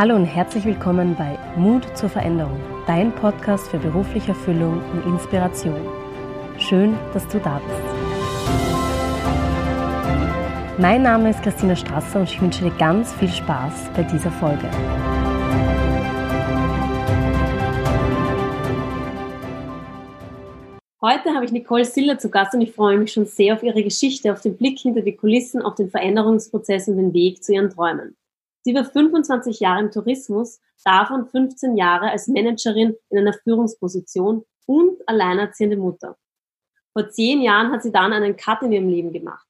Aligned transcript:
Hallo 0.00 0.16
und 0.16 0.24
herzlich 0.24 0.64
willkommen 0.64 1.14
bei 1.14 1.38
Mut 1.58 1.84
zur 1.94 2.08
Veränderung, 2.08 2.58
dein 2.86 3.14
Podcast 3.14 3.68
für 3.68 3.76
berufliche 3.76 4.28
Erfüllung 4.28 4.82
und 4.92 5.04
Inspiration. 5.04 5.78
Schön, 6.56 6.96
dass 7.12 7.28
du 7.28 7.38
da 7.38 7.58
bist. 7.58 7.82
Mein 10.78 11.02
Name 11.02 11.28
ist 11.28 11.42
Christina 11.42 11.76
Strasser 11.76 12.20
und 12.20 12.30
ich 12.30 12.40
wünsche 12.40 12.64
dir 12.64 12.70
ganz 12.78 13.12
viel 13.12 13.28
Spaß 13.28 13.90
bei 13.94 14.02
dieser 14.04 14.30
Folge. 14.30 14.70
Heute 21.02 21.34
habe 21.34 21.44
ich 21.44 21.52
Nicole 21.52 21.84
Siller 21.84 22.18
zu 22.18 22.30
Gast 22.30 22.54
und 22.54 22.62
ich 22.62 22.72
freue 22.72 22.96
mich 22.96 23.12
schon 23.12 23.26
sehr 23.26 23.52
auf 23.52 23.62
ihre 23.62 23.82
Geschichte, 23.82 24.32
auf 24.32 24.40
den 24.40 24.56
Blick 24.56 24.78
hinter 24.78 25.02
die 25.02 25.14
Kulissen, 25.14 25.60
auf 25.60 25.74
den 25.74 25.90
Veränderungsprozess 25.90 26.88
und 26.88 26.96
den 26.96 27.12
Weg 27.12 27.44
zu 27.44 27.52
ihren 27.52 27.68
Träumen. 27.68 28.16
Sie 28.62 28.74
war 28.74 28.84
25 28.84 29.60
Jahre 29.60 29.80
im 29.80 29.90
Tourismus, 29.90 30.60
davon 30.84 31.26
15 31.26 31.76
Jahre 31.76 32.10
als 32.10 32.28
Managerin 32.28 32.94
in 33.08 33.18
einer 33.18 33.32
Führungsposition 33.32 34.44
und 34.66 35.08
alleinerziehende 35.08 35.76
Mutter. 35.76 36.16
Vor 36.92 37.08
zehn 37.08 37.40
Jahren 37.40 37.72
hat 37.72 37.82
sie 37.82 37.92
dann 37.92 38.12
einen 38.12 38.36
Cut 38.36 38.62
in 38.62 38.72
ihrem 38.72 38.88
Leben 38.88 39.12
gemacht. 39.12 39.46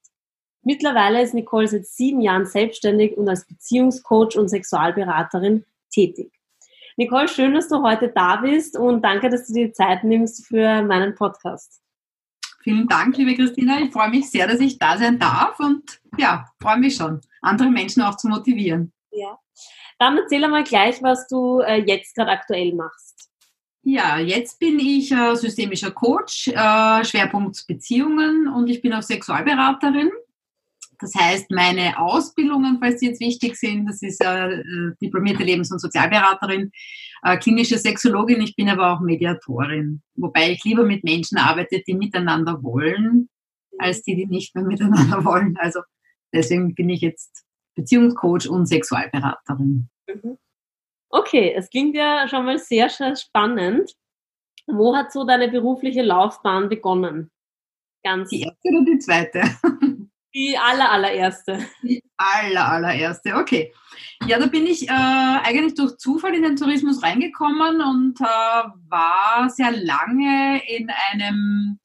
Mittlerweile 0.63 1.21
ist 1.21 1.33
Nicole 1.33 1.67
seit 1.67 1.87
sieben 1.87 2.21
Jahren 2.21 2.45
selbstständig 2.45 3.17
und 3.17 3.27
als 3.27 3.45
Beziehungscoach 3.47 4.37
und 4.37 4.47
Sexualberaterin 4.47 5.65
tätig. 5.91 6.31
Nicole, 6.97 7.27
schön, 7.27 7.53
dass 7.53 7.67
du 7.67 7.81
heute 7.81 8.09
da 8.09 8.37
bist 8.37 8.77
und 8.77 9.03
danke, 9.03 9.29
dass 9.29 9.47
du 9.47 9.53
dir 9.53 9.73
Zeit 9.73 10.03
nimmst 10.03 10.45
für 10.45 10.83
meinen 10.83 11.15
Podcast. 11.15 11.81
Vielen 12.61 12.87
Dank, 12.87 13.17
liebe 13.17 13.33
Christina. 13.33 13.79
Ich 13.81 13.91
freue 13.91 14.09
mich 14.09 14.29
sehr, 14.29 14.47
dass 14.47 14.59
ich 14.59 14.77
da 14.77 14.97
sein 14.97 15.17
darf 15.17 15.59
und 15.59 15.99
ja, 16.17 16.45
freue 16.61 16.77
mich 16.77 16.95
schon, 16.95 17.21
andere 17.41 17.71
Menschen 17.71 18.03
auch 18.03 18.17
zu 18.17 18.27
motivieren. 18.27 18.93
Ja. 19.11 19.37
Dann 19.99 20.17
erzähl 20.17 20.43
einmal 20.43 20.63
gleich, 20.63 21.01
was 21.03 21.27
du 21.27 21.59
äh, 21.59 21.83
jetzt 21.85 22.15
gerade 22.15 22.31
aktuell 22.31 22.73
machst. 22.73 23.29
Ja, 23.83 24.19
jetzt 24.19 24.59
bin 24.59 24.79
ich 24.79 25.11
äh, 25.11 25.35
systemischer 25.35 25.91
Coach, 25.91 26.47
äh, 26.49 27.03
Schwerpunkt 27.03 27.65
Beziehungen 27.67 28.47
und 28.47 28.69
ich 28.69 28.81
bin 28.81 28.93
auch 28.93 29.01
Sexualberaterin. 29.01 30.11
Das 30.99 31.15
heißt, 31.15 31.49
meine 31.49 31.97
Ausbildungen, 31.97 32.77
falls 32.79 32.99
die 32.99 33.07
jetzt 33.07 33.19
wichtig 33.19 33.55
sind, 33.55 33.87
das 33.87 34.03
ist 34.03 34.23
äh, 34.23 34.61
diplomierte 35.01 35.43
Lebens- 35.43 35.71
und 35.71 35.79
Sozialberaterin, 35.79 36.71
äh, 37.23 37.37
klinische 37.37 37.79
Sexologin, 37.79 38.41
ich 38.41 38.55
bin 38.55 38.69
aber 38.69 38.93
auch 38.93 38.99
Mediatorin. 38.99 40.03
Wobei 40.15 40.51
ich 40.51 40.63
lieber 40.63 40.83
mit 40.83 41.03
Menschen 41.03 41.39
arbeite, 41.39 41.81
die 41.85 41.95
miteinander 41.95 42.61
wollen, 42.61 43.29
als 43.79 44.03
die, 44.03 44.15
die 44.15 44.27
nicht 44.27 44.53
mehr 44.53 44.63
miteinander 44.65 45.25
wollen. 45.25 45.57
Also 45.57 45.81
deswegen 46.31 46.75
bin 46.75 46.89
ich 46.89 47.01
jetzt 47.01 47.45
Beziehungscoach 47.75 48.49
und 48.49 48.67
Sexualberaterin. 48.67 49.89
Mhm. 50.07 50.37
Okay, 51.09 51.53
es 51.55 51.69
klingt 51.69 51.95
ja 51.95 52.27
schon 52.27 52.45
mal 52.45 52.57
sehr, 52.57 52.89
sehr 52.89 53.15
spannend. 53.15 53.93
Wo 54.67 54.95
hat 54.95 55.11
so 55.11 55.25
deine 55.25 55.49
berufliche 55.49 56.01
Laufbahn 56.01 56.69
begonnen? 56.69 57.29
Ganz 58.03 58.29
die 58.29 58.41
erste 58.41 58.69
oder 58.69 58.85
die 58.85 58.99
zweite? 58.99 59.41
Die 60.33 60.57
aller, 60.57 60.89
allererste. 60.89 61.59
Die 61.83 62.01
aller, 62.15 62.71
allererste, 62.71 63.35
okay. 63.35 63.73
Ja, 64.27 64.39
da 64.39 64.45
bin 64.45 64.65
ich 64.65 64.87
äh, 64.87 64.93
eigentlich 64.93 65.75
durch 65.75 65.97
Zufall 65.97 66.33
in 66.33 66.43
den 66.43 66.55
Tourismus 66.55 67.03
reingekommen 67.03 67.81
und 67.81 68.21
äh, 68.21 68.23
war 68.87 69.49
sehr 69.49 69.71
lange 69.71 70.61
in 70.69 70.89
einem, 71.11 71.79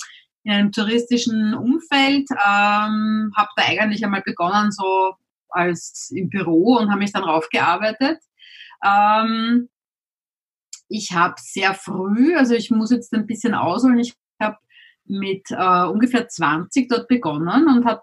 in 0.45 0.53
einem 0.53 0.71
touristischen 0.71 1.55
Umfeld. 1.55 2.29
Ähm, 2.31 3.33
habe 3.37 3.49
da 3.57 3.65
eigentlich 3.67 4.05
einmal 4.05 4.23
begonnen, 4.23 4.71
so 4.71 5.15
als 5.51 6.11
im 6.15 6.29
Büro 6.29 6.77
und 6.79 6.91
habe 6.91 7.01
mich 7.01 7.13
dann 7.13 7.25
raufgearbeitet. 7.25 8.19
Ähm, 8.85 9.69
ich 10.89 11.13
habe 11.13 11.35
sehr 11.39 11.75
früh, 11.75 12.37
also 12.37 12.55
ich 12.55 12.71
muss 12.71 12.91
jetzt 12.91 13.13
ein 13.13 13.27
bisschen 13.27 13.55
ausholen, 13.55 13.99
ich 13.99 14.15
habe 14.41 14.59
mit 15.05 15.51
äh, 15.51 15.85
ungefähr 15.85 16.29
20 16.29 16.89
dort 16.89 17.09
begonnen 17.09 17.69
und 17.69 17.85
habe 17.85 18.03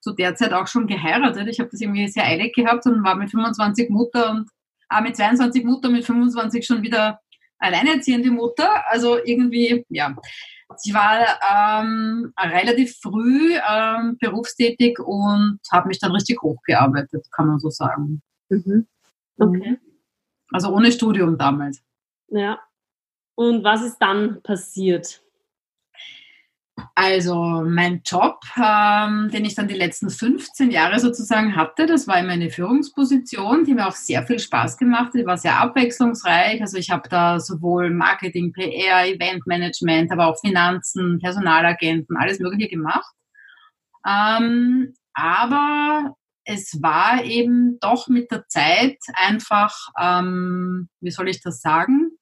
zu 0.00 0.12
der 0.12 0.34
Zeit 0.34 0.52
auch 0.52 0.66
schon 0.66 0.86
geheiratet. 0.86 1.46
Ich 1.48 1.60
habe 1.60 1.70
das 1.70 1.80
irgendwie 1.80 2.08
sehr 2.08 2.24
eilig 2.24 2.54
gehabt 2.54 2.86
und 2.86 3.04
war 3.04 3.14
mit 3.14 3.30
25 3.30 3.88
Mutter 3.90 4.30
und 4.30 4.50
ah, 4.88 5.00
mit 5.00 5.16
22 5.16 5.64
Mutter, 5.64 5.88
mit 5.88 6.04
25 6.04 6.66
schon 6.66 6.82
wieder 6.82 7.20
alleinerziehende 7.58 8.30
Mutter. 8.30 8.68
Also 8.90 9.18
irgendwie, 9.24 9.86
ja. 9.88 10.14
Ich 10.84 10.94
war 10.94 11.20
ähm, 11.50 12.32
relativ 12.38 12.98
früh 13.00 13.54
ähm, 13.68 14.16
berufstätig 14.18 14.98
und 14.98 15.60
habe 15.70 15.88
mich 15.88 15.98
dann 15.98 16.12
richtig 16.12 16.42
hochgearbeitet, 16.42 17.26
kann 17.32 17.48
man 17.48 17.58
so 17.58 17.70
sagen. 17.70 18.22
Mhm. 18.48 18.86
Okay. 19.38 19.78
Also 20.52 20.68
ohne 20.74 20.92
Studium 20.92 21.38
damals. 21.38 21.82
Ja. 22.28 22.60
Und 23.34 23.64
was 23.64 23.82
ist 23.82 23.98
dann 23.98 24.42
passiert? 24.42 25.21
Also 26.94 27.62
mein 27.66 28.02
Job, 28.04 28.40
ähm, 28.56 29.30
den 29.30 29.44
ich 29.44 29.54
dann 29.54 29.68
die 29.68 29.74
letzten 29.74 30.08
15 30.08 30.70
Jahre 30.70 31.00
sozusagen 31.00 31.54
hatte, 31.54 31.86
das 31.86 32.06
war 32.08 32.18
immer 32.18 32.32
eine 32.32 32.50
Führungsposition, 32.50 33.64
die 33.64 33.74
mir 33.74 33.88
auch 33.88 33.94
sehr 33.94 34.26
viel 34.26 34.38
Spaß 34.38 34.78
gemacht 34.78 35.08
hat. 35.08 35.14
Die 35.14 35.26
war 35.26 35.36
sehr 35.36 35.58
abwechslungsreich. 35.60 36.60
Also 36.60 36.78
ich 36.78 36.90
habe 36.90 37.08
da 37.08 37.40
sowohl 37.40 37.90
Marketing, 37.90 38.52
PR, 38.52 39.06
Eventmanagement, 39.06 40.10
aber 40.12 40.26
auch 40.26 40.40
Finanzen, 40.40 41.18
Personalagenten, 41.18 42.16
alles 42.16 42.38
Mögliche 42.40 42.68
gemacht. 42.68 43.12
Ähm, 44.06 44.94
aber 45.14 46.14
es 46.44 46.78
war 46.82 47.22
eben 47.24 47.78
doch 47.80 48.08
mit 48.08 48.30
der 48.30 48.46
Zeit 48.48 48.98
einfach, 49.14 49.76
ähm, 50.00 50.88
wie 51.00 51.10
soll 51.10 51.28
ich 51.28 51.40
das 51.42 51.60
sagen, 51.60 52.12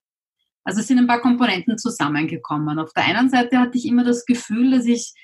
also 0.65 0.81
es 0.81 0.87
sind 0.87 0.99
ein 0.99 1.07
paar 1.07 1.21
Komponenten 1.21 1.79
zusammengekommen. 1.79 2.79
Auf 2.79 2.93
der 2.93 3.05
einen 3.05 3.31
Seite 3.31 3.59
hatte 3.59 3.79
ich 3.79 3.87
immer 3.87 4.05
das 4.05 4.25
Gefühl, 4.25 4.73
dass 4.73 4.87
ich 4.87 5.15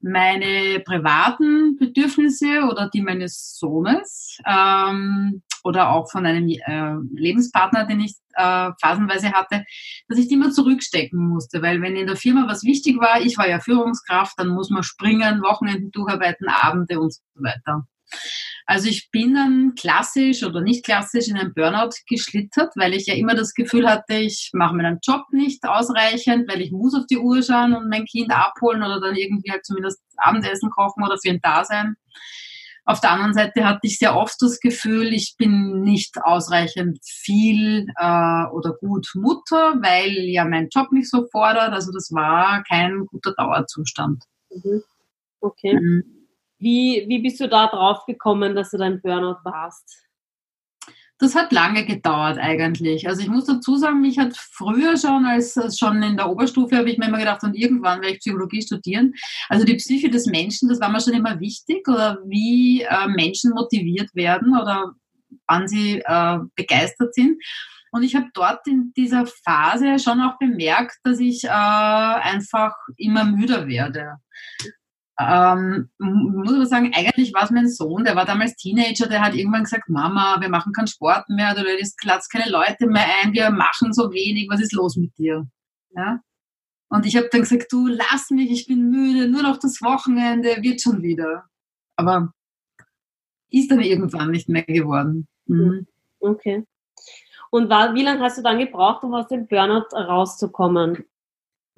meine 0.00 0.80
privaten 0.80 1.76
Bedürfnisse 1.76 2.62
oder 2.70 2.88
die 2.88 3.02
meines 3.02 3.58
Sohnes 3.58 4.38
ähm, 4.46 5.42
oder 5.64 5.90
auch 5.90 6.10
von 6.10 6.24
einem 6.24 6.48
äh, 6.48 6.94
Lebenspartner, 7.12 7.84
den 7.84 8.00
ich 8.00 8.14
äh, 8.34 8.70
phasenweise 8.80 9.32
hatte, 9.32 9.64
dass 10.08 10.18
ich 10.18 10.28
die 10.28 10.34
immer 10.34 10.52
zurückstecken 10.52 11.28
musste, 11.28 11.62
weil 11.62 11.82
wenn 11.82 11.96
in 11.96 12.06
der 12.06 12.16
Firma 12.16 12.46
was 12.48 12.62
wichtig 12.62 13.00
war, 13.00 13.20
ich 13.20 13.36
war 13.38 13.48
ja 13.48 13.58
Führungskraft, 13.58 14.38
dann 14.38 14.48
muss 14.48 14.70
man 14.70 14.84
springen, 14.84 15.42
Wochenenden 15.42 15.90
durcharbeiten, 15.90 16.48
Abende 16.48 17.00
und 17.00 17.12
so 17.12 17.20
weiter. 17.34 17.86
Also 18.66 18.88
ich 18.88 19.10
bin 19.10 19.34
dann 19.34 19.74
klassisch 19.78 20.42
oder 20.42 20.60
nicht 20.60 20.84
klassisch 20.84 21.28
in 21.28 21.38
einen 21.38 21.54
Burnout 21.54 21.90
geschlittert, 22.06 22.72
weil 22.76 22.92
ich 22.92 23.06
ja 23.06 23.14
immer 23.14 23.34
das 23.34 23.54
Gefühl 23.54 23.88
hatte, 23.88 24.14
ich 24.14 24.50
mache 24.52 24.76
meinen 24.76 24.98
Job 25.02 25.22
nicht 25.32 25.64
ausreichend, 25.64 26.50
weil 26.52 26.60
ich 26.60 26.70
muss 26.70 26.94
auf 26.94 27.06
die 27.06 27.18
Uhr 27.18 27.42
schauen 27.42 27.74
und 27.74 27.88
mein 27.88 28.04
Kind 28.04 28.30
abholen 28.30 28.82
oder 28.82 29.00
dann 29.00 29.16
irgendwie 29.16 29.50
halt 29.50 29.64
zumindest 29.64 30.00
Abendessen 30.18 30.70
kochen 30.70 31.02
oder 31.02 31.16
für 31.16 31.28
ihn 31.28 31.40
da 31.42 31.64
sein. 31.64 31.94
Auf 32.84 33.00
der 33.00 33.10
anderen 33.10 33.34
Seite 33.34 33.66
hatte 33.66 33.80
ich 33.82 33.98
sehr 33.98 34.16
oft 34.16 34.36
das 34.40 34.60
Gefühl, 34.60 35.12
ich 35.12 35.34
bin 35.36 35.82
nicht 35.82 36.22
ausreichend 36.22 36.98
viel 37.04 37.86
äh, 37.96 38.44
oder 38.50 38.74
gut 38.80 39.10
Mutter, 39.14 39.74
weil 39.82 40.12
ja 40.30 40.46
mein 40.46 40.68
Job 40.70 40.90
mich 40.90 41.10
so 41.10 41.26
fordert. 41.30 41.72
Also 41.72 41.92
das 41.92 42.10
war 42.12 42.62
kein 42.64 43.04
guter 43.04 43.34
Dauerzustand. 43.34 44.24
Mhm. 44.50 44.82
Okay. 45.40 45.74
Mhm. 45.74 46.17
Wie, 46.58 47.04
wie 47.08 47.20
bist 47.20 47.40
du 47.40 47.48
da 47.48 47.68
drauf 47.68 48.04
gekommen, 48.06 48.54
dass 48.56 48.70
du 48.70 48.78
dein 48.78 49.00
Burnout 49.00 49.38
warst? 49.44 50.08
Das 51.20 51.34
hat 51.34 51.52
lange 51.52 51.84
gedauert 51.84 52.38
eigentlich. 52.38 53.08
Also 53.08 53.22
ich 53.22 53.28
muss 53.28 53.46
dazu 53.46 53.76
sagen, 53.76 54.00
mich 54.00 54.18
hat 54.18 54.36
früher 54.36 54.96
schon, 54.96 55.24
als, 55.24 55.58
schon 55.76 56.00
in 56.02 56.16
der 56.16 56.30
Oberstufe, 56.30 56.76
habe 56.76 56.90
ich 56.90 56.98
mir 56.98 57.06
immer 57.06 57.18
gedacht, 57.18 57.42
und 57.42 57.56
irgendwann 57.56 58.00
werde 58.00 58.14
ich 58.14 58.20
Psychologie 58.20 58.62
studieren. 58.62 59.14
Also 59.48 59.64
die 59.64 59.74
Psyche 59.74 60.10
des 60.10 60.26
Menschen, 60.26 60.68
das 60.68 60.80
war 60.80 60.90
mir 60.90 61.00
schon 61.00 61.14
immer 61.14 61.40
wichtig, 61.40 61.88
oder 61.88 62.18
wie 62.24 62.82
äh, 62.82 63.08
Menschen 63.08 63.52
motiviert 63.52 64.14
werden 64.14 64.56
oder 64.56 64.92
wann 65.48 65.66
sie 65.66 66.02
äh, 66.04 66.38
begeistert 66.54 67.14
sind. 67.14 67.42
Und 67.90 68.04
ich 68.04 68.14
habe 68.14 68.28
dort 68.34 68.66
in 68.68 68.92
dieser 68.96 69.26
Phase 69.26 69.98
schon 69.98 70.20
auch 70.20 70.38
bemerkt, 70.38 70.98
dass 71.02 71.18
ich 71.18 71.44
äh, 71.44 71.48
einfach 71.48 72.74
immer 72.96 73.24
müder 73.24 73.66
werde. 73.66 74.18
Ähm, 75.20 75.90
muss 75.98 76.52
aber 76.52 76.66
sagen, 76.66 76.92
eigentlich 76.94 77.34
war 77.34 77.42
es 77.42 77.50
mein 77.50 77.68
Sohn, 77.68 78.04
der 78.04 78.14
war 78.14 78.24
damals 78.24 78.54
Teenager, 78.54 79.08
der 79.08 79.20
hat 79.20 79.34
irgendwann 79.34 79.64
gesagt, 79.64 79.88
Mama, 79.88 80.40
wir 80.40 80.48
machen 80.48 80.72
keinen 80.72 80.86
Sport 80.86 81.28
mehr, 81.28 81.54
du 81.54 81.62
lädst 81.62 81.98
keine 82.30 82.48
Leute 82.50 82.86
mehr 82.86 83.06
ein, 83.22 83.32
wir 83.32 83.50
machen 83.50 83.92
so 83.92 84.12
wenig, 84.12 84.46
was 84.48 84.60
ist 84.60 84.72
los 84.72 84.96
mit 84.96 85.18
dir? 85.18 85.48
Ja? 85.90 86.20
Und 86.88 87.04
ich 87.04 87.16
habe 87.16 87.28
dann 87.32 87.40
gesagt, 87.40 87.72
du 87.72 87.88
lass 87.88 88.30
mich, 88.30 88.50
ich 88.50 88.66
bin 88.66 88.90
müde, 88.90 89.28
nur 89.28 89.42
noch 89.42 89.58
das 89.58 89.82
Wochenende, 89.82 90.62
wird 90.62 90.80
schon 90.80 91.02
wieder. 91.02 91.44
Aber 91.96 92.32
ist 93.50 93.70
dann 93.70 93.80
irgendwann 93.80 94.30
nicht 94.30 94.48
mehr 94.48 94.62
geworden. 94.62 95.26
Mhm. 95.46 95.86
Okay. 96.20 96.64
Und 97.50 97.68
war, 97.70 97.94
wie 97.94 98.02
lange 98.02 98.20
hast 98.20 98.38
du 98.38 98.42
dann 98.42 98.58
gebraucht, 98.58 99.02
um 99.02 99.14
aus 99.14 99.26
dem 99.28 99.46
Burnout 99.46 99.88
rauszukommen? 99.92 101.04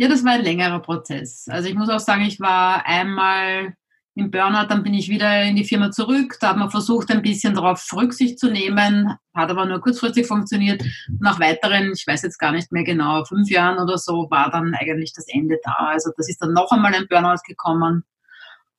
Ja, 0.00 0.08
das 0.08 0.24
war 0.24 0.32
ein 0.32 0.44
längerer 0.44 0.80
Prozess. 0.80 1.46
Also 1.50 1.68
ich 1.68 1.74
muss 1.74 1.90
auch 1.90 2.00
sagen, 2.00 2.22
ich 2.22 2.40
war 2.40 2.86
einmal 2.86 3.74
im 4.14 4.30
Burnout, 4.30 4.68
dann 4.68 4.82
bin 4.82 4.94
ich 4.94 5.10
wieder 5.10 5.42
in 5.42 5.56
die 5.56 5.64
Firma 5.66 5.90
zurück. 5.90 6.38
Da 6.40 6.48
hat 6.48 6.56
man 6.56 6.70
versucht, 6.70 7.10
ein 7.10 7.20
bisschen 7.20 7.54
darauf 7.54 7.86
Rücksicht 7.92 8.38
zu 8.38 8.50
nehmen, 8.50 9.14
hat 9.34 9.50
aber 9.50 9.66
nur 9.66 9.78
kurzfristig 9.82 10.26
funktioniert. 10.26 10.82
Nach 11.18 11.38
weiteren, 11.38 11.92
ich 11.92 12.06
weiß 12.06 12.22
jetzt 12.22 12.38
gar 12.38 12.50
nicht 12.50 12.72
mehr 12.72 12.82
genau, 12.82 13.26
fünf 13.26 13.50
Jahren 13.50 13.78
oder 13.78 13.98
so, 13.98 14.26
war 14.30 14.50
dann 14.50 14.74
eigentlich 14.74 15.12
das 15.12 15.26
Ende 15.28 15.58
da. 15.62 15.74
Also 15.90 16.12
das 16.16 16.30
ist 16.30 16.40
dann 16.40 16.54
noch 16.54 16.72
einmal 16.72 16.94
ein 16.94 17.06
Burnout 17.06 17.42
gekommen. 17.46 18.04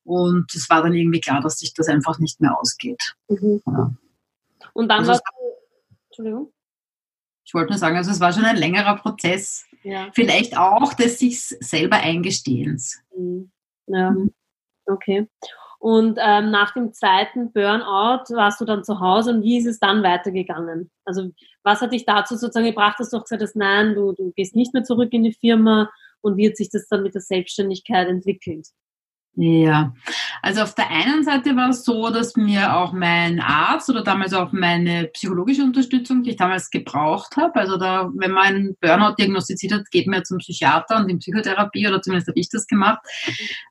Und 0.02 0.52
es 0.52 0.68
war 0.70 0.82
dann 0.82 0.92
irgendwie 0.92 1.20
klar, 1.20 1.40
dass 1.40 1.60
sich 1.60 1.72
das 1.72 1.86
einfach 1.86 2.18
nicht 2.18 2.40
mehr 2.40 2.58
ausgeht. 2.58 3.14
Mhm. 3.28 3.62
Ja. 3.64 3.94
Und 4.72 4.88
dann 4.88 5.08
also 5.08 5.12
war 5.12 5.20
Entschuldigung. 6.08 6.52
Ich 7.44 7.54
wollte 7.54 7.70
nur 7.70 7.78
sagen, 7.78 7.96
also 7.96 8.10
es 8.10 8.18
war 8.18 8.32
schon 8.32 8.44
ein 8.44 8.56
längerer 8.56 8.96
Prozess. 8.96 9.66
Ja. 9.82 10.10
Vielleicht 10.14 10.56
auch 10.56 10.94
des 10.94 11.18
sich 11.18 11.40
selber 11.40 11.96
Eingestehens. 11.96 13.00
Mhm. 13.16 13.50
Ja. 13.86 14.14
Okay. 14.86 15.28
Und 15.78 16.16
ähm, 16.22 16.52
nach 16.52 16.72
dem 16.74 16.92
zweiten 16.92 17.52
Burnout 17.52 18.32
warst 18.36 18.60
du 18.60 18.64
dann 18.64 18.84
zu 18.84 19.00
Hause 19.00 19.32
und 19.34 19.42
wie 19.42 19.58
ist 19.58 19.66
es 19.66 19.80
dann 19.80 20.04
weitergegangen? 20.04 20.92
Also 21.04 21.32
was 21.64 21.80
hat 21.80 21.92
dich 21.92 22.04
dazu 22.04 22.36
sozusagen 22.36 22.66
gebracht, 22.66 23.00
dass 23.00 23.10
du 23.10 23.16
auch 23.16 23.24
gesagt 23.24 23.42
hast, 23.42 23.56
nein, 23.56 23.96
du, 23.96 24.12
du 24.12 24.30
gehst 24.36 24.54
nicht 24.54 24.72
mehr 24.74 24.84
zurück 24.84 25.12
in 25.12 25.24
die 25.24 25.32
Firma 25.32 25.90
und 26.20 26.36
wie 26.36 26.48
hat 26.48 26.56
sich 26.56 26.70
das 26.70 26.86
dann 26.86 27.02
mit 27.02 27.14
der 27.14 27.20
Selbstständigkeit 27.20 28.06
entwickelt? 28.06 28.68
Ja, 29.34 29.94
also 30.42 30.60
auf 30.60 30.74
der 30.74 30.90
einen 30.90 31.24
Seite 31.24 31.56
war 31.56 31.70
es 31.70 31.84
so, 31.84 32.10
dass 32.10 32.36
mir 32.36 32.76
auch 32.76 32.92
mein 32.92 33.40
Arzt 33.40 33.88
oder 33.88 34.02
damals 34.02 34.34
auch 34.34 34.52
meine 34.52 35.06
psychologische 35.06 35.62
Unterstützung, 35.62 36.22
die 36.22 36.30
ich 36.30 36.36
damals 36.36 36.68
gebraucht 36.68 37.36
habe, 37.38 37.54
also 37.56 37.78
da, 37.78 38.10
wenn 38.14 38.32
man 38.32 38.76
Burnout 38.82 39.14
diagnostiziert 39.18 39.72
hat, 39.72 39.90
geht 39.90 40.06
man 40.06 40.22
zum 40.26 40.36
Psychiater 40.36 40.98
und 40.98 41.08
in 41.08 41.18
Psychotherapie 41.18 41.88
oder 41.88 42.02
zumindest 42.02 42.28
habe 42.28 42.38
ich 42.38 42.50
das 42.50 42.66
gemacht. 42.66 43.00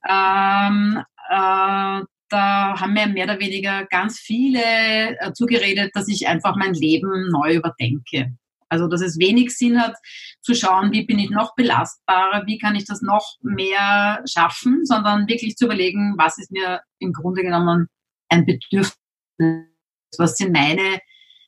Ähm, 0.10 1.04
äh, 1.30 2.06
da 2.32 2.80
haben 2.80 2.94
mir 2.94 3.08
mehr 3.08 3.26
oder 3.26 3.40
weniger 3.40 3.86
ganz 3.86 4.18
viele 4.18 4.62
äh, 4.64 5.34
zugeredet, 5.34 5.92
dass 5.94 6.08
ich 6.08 6.28
einfach 6.28 6.56
mein 6.56 6.74
Leben 6.74 7.30
neu 7.30 7.56
überdenke. 7.56 8.34
Also, 8.72 8.88
dass 8.88 9.02
es 9.02 9.20
wenig 9.20 9.56
Sinn 9.56 9.82
hat, 9.82 9.98
zu 10.42 10.56
schauen, 10.56 10.94
wie 10.94 11.06
bin 11.06 11.20
ich 11.20 11.30
noch 11.30 11.56
belastbarer, 11.56 12.44
wie 12.48 12.58
kann 12.58 12.76
ich 12.76 12.86
das 12.86 13.02
noch 13.02 13.36
mehr 13.42 14.24
schaffen, 14.26 14.86
sondern 14.86 15.28
wirklich 15.28 15.58
zu 15.58 15.66
überlegen, 15.66 16.16
was 16.18 16.38
ist 16.38 16.52
mir 16.52 16.82
im 17.00 17.12
Grunde 17.12 17.42
genommen 17.42 17.88
ein 18.30 18.46
Bedürfnis, 18.46 18.98
was 20.18 20.38
sind 20.38 20.54
meine, 20.54 21.00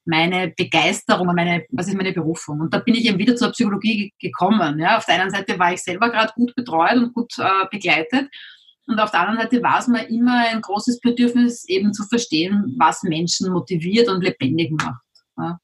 meine 0.04 0.50
Begeisterung, 0.50 1.28
meine, 1.34 1.66
was 1.70 1.88
ist 1.88 1.96
meine 1.96 2.12
Berufung. 2.12 2.60
Und 2.60 2.74
da 2.74 2.80
bin 2.80 2.96
ich 2.96 3.06
eben 3.06 3.18
wieder 3.18 3.38
zur 3.38 3.52
Psychologie 3.52 4.14
gekommen. 4.20 4.80
Ja. 4.80 4.98
Auf 4.98 5.06
der 5.06 5.22
einen 5.22 5.32
Seite 5.32 5.58
war 5.58 5.72
ich 5.72 5.82
selber 5.82 6.10
gerade 6.10 6.34
gut 6.36 6.54
betreut 6.56 6.98
und 6.98 7.14
gut 7.14 7.34
äh, 7.38 7.68
begleitet. 7.72 8.30
Und 8.86 9.00
auf 9.00 9.12
der 9.12 9.22
anderen 9.22 9.44
Seite 9.44 9.64
war 9.64 9.80
es 9.80 9.88
mir 9.88 10.10
immer 10.10 10.46
ein 10.50 10.60
großes 10.60 11.00
Bedürfnis, 11.00 11.64
eben 11.70 11.94
zu 11.94 12.04
verstehen, 12.04 12.76
was 12.78 13.04
Menschen 13.04 13.50
motiviert 13.54 14.10
und 14.10 14.22
lebendig 14.22 14.72
macht. 14.72 15.02
Ja. 15.38 15.58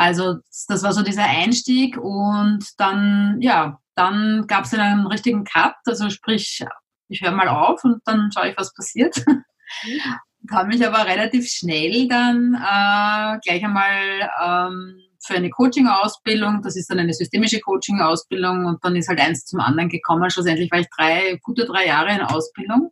Also 0.00 0.38
das 0.66 0.82
war 0.82 0.94
so 0.94 1.02
dieser 1.02 1.24
Einstieg 1.24 1.98
und 1.98 2.64
dann, 2.78 3.36
ja, 3.42 3.78
dann 3.94 4.46
gab 4.46 4.64
es 4.64 4.72
einen 4.72 5.06
richtigen 5.06 5.44
Cut, 5.44 5.74
also 5.84 6.08
sprich, 6.08 6.64
ich 7.08 7.20
höre 7.20 7.32
mal 7.32 7.48
auf 7.48 7.84
und 7.84 8.00
dann 8.06 8.30
schaue 8.32 8.48
ich, 8.48 8.56
was 8.56 8.72
passiert. 8.72 9.22
Mhm. 9.26 10.50
habe 10.50 10.68
mich 10.68 10.86
aber 10.86 11.04
relativ 11.04 11.46
schnell 11.48 12.08
dann 12.08 12.54
äh, 12.54 13.38
gleich 13.44 13.62
einmal 13.62 14.30
ähm, 14.42 15.02
für 15.22 15.34
eine 15.34 15.50
Coaching-Ausbildung, 15.50 16.62
das 16.62 16.76
ist 16.76 16.88
dann 16.88 16.98
eine 16.98 17.12
systemische 17.12 17.60
Coaching-Ausbildung 17.60 18.64
und 18.64 18.82
dann 18.82 18.96
ist 18.96 19.10
halt 19.10 19.20
eins 19.20 19.44
zum 19.44 19.60
anderen 19.60 19.90
gekommen. 19.90 20.30
Schlussendlich 20.30 20.72
war 20.72 20.80
ich 20.80 20.88
drei, 20.96 21.38
gute 21.42 21.66
drei 21.66 21.88
Jahre 21.88 22.14
in 22.14 22.22
Ausbildung 22.22 22.90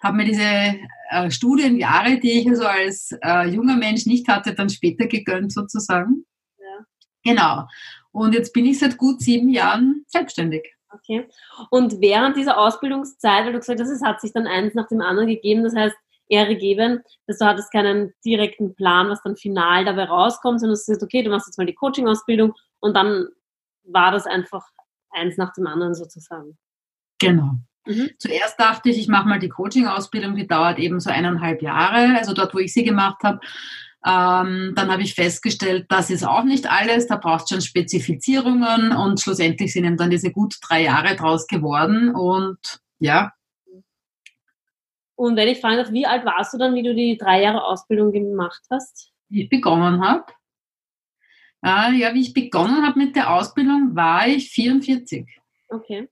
habe 0.00 0.16
mir 0.16 0.24
diese 0.24 0.76
äh, 1.08 1.30
Studienjahre, 1.30 2.18
die 2.18 2.40
ich 2.40 2.48
also 2.48 2.66
als 2.66 3.10
äh, 3.22 3.48
junger 3.48 3.76
Mensch 3.76 4.06
nicht 4.06 4.28
hatte, 4.28 4.54
dann 4.54 4.68
später 4.68 5.06
gegönnt 5.06 5.52
sozusagen. 5.52 6.24
Ja. 6.58 6.84
Genau. 7.24 7.66
Und 8.12 8.34
jetzt 8.34 8.52
bin 8.52 8.66
ich 8.66 8.78
seit 8.78 8.96
gut 8.96 9.20
sieben 9.20 9.48
Jahren 9.48 10.04
selbstständig. 10.08 10.74
Okay. 10.90 11.28
Und 11.70 12.00
während 12.00 12.36
dieser 12.36 12.58
Ausbildungszeit, 12.58 13.44
weil 13.44 13.52
du 13.52 13.58
gesagt 13.58 13.80
hast, 13.80 13.90
es 13.90 14.02
hat 14.02 14.20
sich 14.20 14.32
dann 14.32 14.46
eins 14.46 14.74
nach 14.74 14.88
dem 14.88 15.00
anderen 15.00 15.28
gegeben, 15.28 15.62
das 15.62 15.74
heißt, 15.74 15.96
Ehre 16.28 16.56
geben, 16.56 17.02
dass 17.26 17.38
du 17.38 17.46
hattest 17.46 17.72
keinen 17.72 18.12
direkten 18.24 18.74
Plan, 18.74 19.08
was 19.08 19.22
dann 19.22 19.36
final 19.36 19.84
dabei 19.84 20.04
rauskommt, 20.04 20.60
sondern 20.60 20.74
du 20.74 20.80
sagst, 20.80 21.02
okay, 21.02 21.22
du 21.22 21.30
machst 21.30 21.46
jetzt 21.46 21.56
mal 21.56 21.66
die 21.66 21.74
Coaching-Ausbildung 21.74 22.54
und 22.80 22.94
dann 22.94 23.28
war 23.84 24.12
das 24.12 24.26
einfach 24.26 24.66
eins 25.10 25.36
nach 25.36 25.52
dem 25.54 25.66
anderen 25.66 25.94
sozusagen. 25.94 26.58
Genau. 27.18 27.56
Mhm. 27.88 28.10
Zuerst 28.18 28.60
dachte 28.60 28.90
ich, 28.90 28.98
ich 28.98 29.08
mache 29.08 29.26
mal 29.26 29.38
die 29.38 29.48
Coaching-Ausbildung, 29.48 30.36
die 30.36 30.46
dauert 30.46 30.78
eben 30.78 31.00
so 31.00 31.10
eineinhalb 31.10 31.62
Jahre, 31.62 32.18
also 32.18 32.34
dort, 32.34 32.54
wo 32.54 32.58
ich 32.58 32.72
sie 32.72 32.84
gemacht 32.84 33.22
habe. 33.22 33.40
Ähm, 34.04 34.74
dann 34.76 34.92
habe 34.92 35.02
ich 35.02 35.14
festgestellt, 35.14 35.86
das 35.88 36.10
ist 36.10 36.24
auch 36.24 36.44
nicht 36.44 36.70
alles, 36.70 37.06
da 37.08 37.16
braucht 37.16 37.48
schon 37.48 37.62
Spezifizierungen 37.62 38.92
und 38.92 39.20
schlussendlich 39.20 39.72
sind 39.72 39.84
eben 39.84 39.96
dann 39.96 40.10
diese 40.10 40.30
gut 40.30 40.56
drei 40.62 40.84
Jahre 40.84 41.16
draus 41.16 41.46
geworden 41.46 42.14
und 42.14 42.58
ja. 43.00 43.32
Und 45.16 45.34
wenn 45.36 45.48
ich 45.48 45.60
fragen 45.60 45.78
darf, 45.78 45.90
wie 45.90 46.06
alt 46.06 46.24
warst 46.24 46.54
du 46.54 46.58
dann, 46.58 46.74
wie 46.74 46.84
du 46.84 46.94
die 46.94 47.16
drei 47.16 47.42
Jahre 47.42 47.64
Ausbildung 47.64 48.12
gemacht 48.12 48.62
hast? 48.70 49.10
Wie 49.28 49.44
ich 49.44 49.48
begonnen 49.48 50.04
habe. 50.04 50.26
Äh, 51.64 51.94
ja, 51.94 52.14
wie 52.14 52.20
ich 52.20 52.34
begonnen 52.34 52.86
habe 52.86 52.98
mit 52.98 53.16
der 53.16 53.34
Ausbildung, 53.34 53.96
war 53.96 54.28
ich 54.28 54.50
44. 54.50 55.26
Okay. 55.70 56.08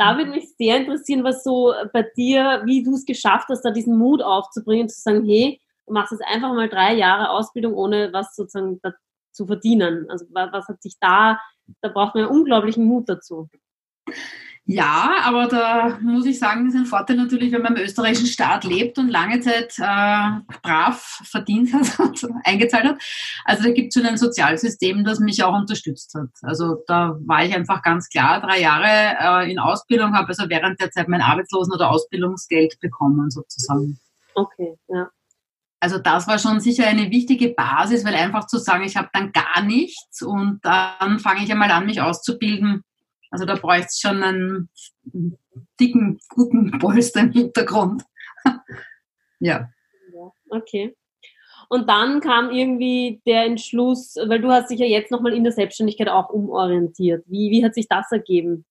Da 0.00 0.16
würde 0.16 0.30
mich 0.30 0.56
sehr 0.56 0.78
interessieren, 0.78 1.24
was 1.24 1.44
so 1.44 1.74
bei 1.92 2.02
dir, 2.16 2.62
wie 2.64 2.82
du 2.82 2.94
es 2.94 3.04
geschafft 3.04 3.48
hast, 3.50 3.60
da 3.60 3.70
diesen 3.70 3.98
Mut 3.98 4.22
aufzubringen, 4.22 4.88
zu 4.88 4.98
sagen, 4.98 5.26
hey, 5.26 5.60
du 5.86 5.92
machst 5.92 6.10
jetzt 6.12 6.24
einfach 6.26 6.54
mal 6.54 6.70
drei 6.70 6.94
Jahre 6.94 7.28
Ausbildung, 7.28 7.74
ohne 7.74 8.10
was 8.10 8.34
sozusagen 8.34 8.80
zu 9.30 9.46
verdienen. 9.46 10.06
Also 10.08 10.24
was 10.30 10.68
hat 10.68 10.80
sich 10.80 10.94
da, 11.00 11.38
da 11.82 11.90
braucht 11.90 12.14
man 12.14 12.24
ja 12.24 12.30
unglaublichen 12.30 12.86
Mut 12.86 13.10
dazu. 13.10 13.50
Ja, 14.72 15.16
aber 15.24 15.48
da 15.48 15.98
muss 16.00 16.26
ich 16.26 16.38
sagen, 16.38 16.68
ist 16.68 16.76
ein 16.76 16.86
Vorteil 16.86 17.16
natürlich, 17.16 17.50
wenn 17.50 17.62
man 17.62 17.74
im 17.74 17.82
österreichischen 17.82 18.28
Staat 18.28 18.62
lebt 18.62 18.98
und 18.98 19.08
lange 19.08 19.40
Zeit 19.40 19.76
äh, 19.80 20.58
brav 20.62 21.20
verdient 21.24 21.74
hat 21.74 21.98
und 21.98 22.24
eingezahlt 22.44 22.84
hat. 22.84 23.02
Also 23.44 23.64
da 23.64 23.72
gibt 23.72 23.88
es 23.88 24.00
schon 24.00 24.08
ein 24.08 24.16
Sozialsystem, 24.16 25.02
das 25.02 25.18
mich 25.18 25.42
auch 25.42 25.54
unterstützt 25.54 26.14
hat. 26.14 26.28
Also 26.42 26.84
da 26.86 27.18
war 27.26 27.44
ich 27.44 27.52
einfach 27.52 27.82
ganz 27.82 28.08
klar 28.08 28.40
drei 28.40 28.60
Jahre 28.60 29.42
äh, 29.44 29.50
in 29.50 29.58
Ausbildung, 29.58 30.14
habe 30.14 30.28
also 30.28 30.48
während 30.48 30.80
der 30.80 30.92
Zeit 30.92 31.08
mein 31.08 31.20
Arbeitslosen- 31.20 31.74
oder 31.74 31.90
Ausbildungsgeld 31.90 32.78
bekommen 32.78 33.28
sozusagen. 33.30 33.98
Okay, 34.36 34.76
ja. 34.86 35.08
Also 35.80 35.98
das 35.98 36.28
war 36.28 36.38
schon 36.38 36.60
sicher 36.60 36.86
eine 36.86 37.10
wichtige 37.10 37.48
Basis, 37.54 38.04
weil 38.04 38.14
einfach 38.14 38.46
zu 38.46 38.58
sagen, 38.58 38.84
ich 38.84 38.96
habe 38.96 39.08
dann 39.12 39.32
gar 39.32 39.62
nichts 39.64 40.22
und 40.22 40.60
dann 40.62 41.18
fange 41.18 41.42
ich 41.42 41.50
einmal 41.50 41.72
an, 41.72 41.86
mich 41.86 42.00
auszubilden, 42.00 42.84
also 43.30 43.44
da 43.44 43.54
bräuchte 43.54 43.88
es 43.88 44.00
schon 44.00 44.22
einen 44.22 44.68
dicken, 45.78 46.18
guten 46.28 46.78
Polster 46.78 47.20
im 47.20 47.32
Hintergrund. 47.32 48.02
ja. 49.40 49.70
Okay. 50.48 50.96
Und 51.68 51.88
dann 51.88 52.20
kam 52.20 52.50
irgendwie 52.50 53.22
der 53.26 53.44
Entschluss, 53.44 54.16
weil 54.26 54.40
du 54.40 54.50
hast 54.50 54.70
dich 54.70 54.80
ja 54.80 54.86
jetzt 54.86 55.12
nochmal 55.12 55.34
in 55.34 55.44
der 55.44 55.52
Selbstständigkeit 55.52 56.08
auch 56.08 56.28
umorientiert. 56.30 57.24
Wie, 57.28 57.50
wie 57.50 57.64
hat 57.64 57.74
sich 57.74 57.86
das 57.88 58.10
ergeben? 58.10 58.64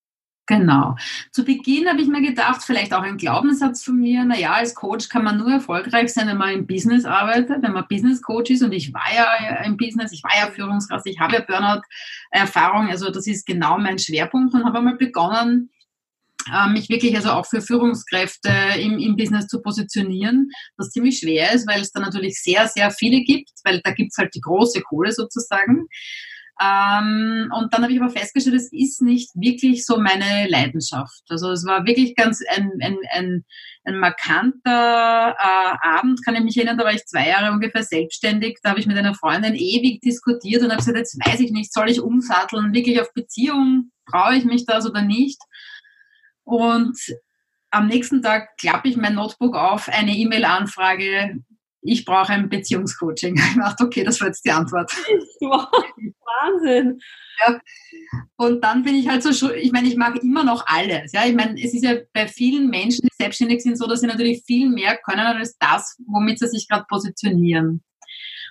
Genau. 0.50 0.96
Zu 1.32 1.46
Beginn 1.46 1.88
habe 1.88 2.02
ich 2.02 2.08
mir 2.08 2.24
gedacht, 2.24 2.64
vielleicht 2.64 2.92
auch 2.92 3.04
ein 3.04 3.18
Glaubenssatz 3.18 3.84
von 3.84 4.00
mir, 4.00 4.26
naja, 4.26 4.54
als 4.54 4.74
Coach 4.74 5.08
kann 5.08 5.24
man 5.24 5.38
nur 5.38 5.52
erfolgreich 5.52 6.12
sein, 6.12 6.28
wenn 6.28 6.40
man 6.40 6.50
im 6.50 6.66
Business 6.66 7.06
arbeitet, 7.06 7.62
wenn 7.62 7.74
man 7.74 7.86
Business 7.88 8.20
Coach 8.20 8.50
ist 8.50 8.64
und 8.64 8.72
ich 8.72 8.92
war 8.92 9.14
ja 9.16 9.64
im 9.64 9.78
Business, 9.78 10.12
ich 10.12 10.24
war 10.24 10.32
ja 10.36 10.50
Führungskraft, 10.50 11.06
ich 11.06 11.20
habe 11.20 11.36
ja 11.36 11.42
Burnout-Erfahrung, 11.42 12.90
also 12.90 13.12
das 13.12 13.28
ist 13.28 13.46
genau 13.46 13.78
mein 13.78 14.00
Schwerpunkt 14.00 14.56
und 14.56 14.66
habe 14.66 14.80
einmal 14.80 14.96
begonnen, 14.96 15.70
äh, 16.52 16.68
mich 16.70 16.90
wirklich 16.90 17.16
also 17.16 17.30
auch 17.30 17.46
für 17.46 17.62
Führungskräfte 17.62 18.52
im, 18.80 18.98
im 18.98 19.18
Business 19.18 19.46
zu 19.46 19.62
positionieren, 19.62 20.50
was 20.78 20.90
ziemlich 20.90 21.20
schwer 21.20 21.54
ist, 21.54 21.68
weil 21.68 21.82
es 21.82 21.92
da 21.92 22.00
natürlich 22.00 22.42
sehr, 22.42 22.68
sehr 22.68 22.90
viele 22.90 23.22
gibt, 23.22 23.52
weil 23.66 23.82
da 23.84 23.92
gibt 23.92 24.14
es 24.14 24.18
halt 24.18 24.34
die 24.34 24.42
große 24.42 24.82
Kohle 24.82 25.12
sozusagen. 25.12 25.86
Ähm, 26.62 27.50
und 27.58 27.74
dann 27.74 27.84
habe 27.84 27.94
ich 27.94 28.02
aber 28.02 28.10
festgestellt, 28.10 28.56
es 28.56 28.72
ist 28.74 29.02
nicht 29.02 29.30
wirklich 29.34 29.86
so 29.86 29.98
meine 29.98 30.48
Leidenschaft. 30.50 31.24
Also 31.30 31.52
es 31.52 31.66
war 31.66 31.86
wirklich 31.86 32.16
ganz 32.16 32.42
ein, 32.50 32.72
ein, 32.82 32.98
ein, 33.12 33.46
ein 33.86 34.00
markanter 34.00 35.36
äh, 35.40 35.88
Abend, 35.88 36.24
kann 36.26 36.36
ich 36.36 36.44
mich 36.44 36.58
erinnern, 36.58 36.78
da 36.78 36.84
war 36.84 36.94
ich 36.94 37.06
zwei 37.06 37.30
Jahre 37.30 37.54
ungefähr 37.54 37.84
selbstständig. 37.84 38.60
Da 38.62 38.72
habe 38.72 38.80
ich 38.82 38.88
mit 38.88 38.98
einer 38.98 39.16
Freundin 39.16 39.56
ewig 39.56 40.02
diskutiert 40.02 40.62
und 40.62 40.70
habe 40.70 40.80
gesagt, 40.80 40.98
jetzt 40.98 41.18
weiß 41.26 41.40
ich 41.40 41.52
nicht, 41.52 41.72
soll 41.72 41.90
ich 41.90 42.02
umsatteln, 42.02 42.74
wirklich 42.74 43.00
auf 43.00 43.14
Beziehung, 43.14 43.92
traue 44.10 44.36
ich 44.36 44.44
mich 44.44 44.66
das 44.66 44.86
oder 44.86 45.02
nicht? 45.02 45.40
Und 46.44 46.98
am 47.72 47.88
nächsten 47.88 48.22
Tag 48.22 48.58
klappe 48.58 48.90
ich 48.90 48.98
mein 48.98 49.16
Notebook 49.16 49.56
auf, 49.56 49.88
eine 49.88 50.12
E-Mail-Anfrage 50.12 51.40
ich 51.82 52.06
brauche 52.06 52.34
ein 52.34 52.50
Beziehungscoaching. 52.50 53.36
Ich 53.50 53.56
dachte, 53.56 53.84
okay, 53.86 54.04
das 54.04 54.20
war 54.20 54.28
jetzt 54.28 54.46
die 54.46 54.52
Antwort. 54.52 54.92
Wahnsinn. 55.42 57.00
Ja. 57.40 57.60
Und 58.38 58.64
dann 58.64 58.84
bin 58.84 58.96
ich 58.96 59.08
halt 59.08 59.24
so, 59.24 59.52
ich 59.52 59.72
meine, 59.72 59.88
ich 59.88 59.96
mag 59.96 60.22
immer 60.22 60.44
noch 60.44 60.66
alles. 60.68 61.14
Ja, 61.14 61.26
ich 61.26 61.36
meine, 61.36 61.62
es 61.62 61.74
ist 61.74 61.84
ja 61.84 61.96
bei 62.14 62.28
vielen 62.28 62.70
Menschen, 62.70 63.02
die 63.04 63.16
selbstständig 63.18 63.62
sind, 63.62 63.78
so, 63.78 63.88
dass 63.88 64.02
sie 64.02 64.08
natürlich 64.08 64.44
viel 64.46 64.70
mehr 64.70 64.98
können 64.98 65.20
als 65.20 65.58
das, 65.58 65.98
womit 66.06 66.40
sie 66.40 66.48
sich 66.48 66.68
gerade 66.68 66.86
positionieren. 66.90 67.84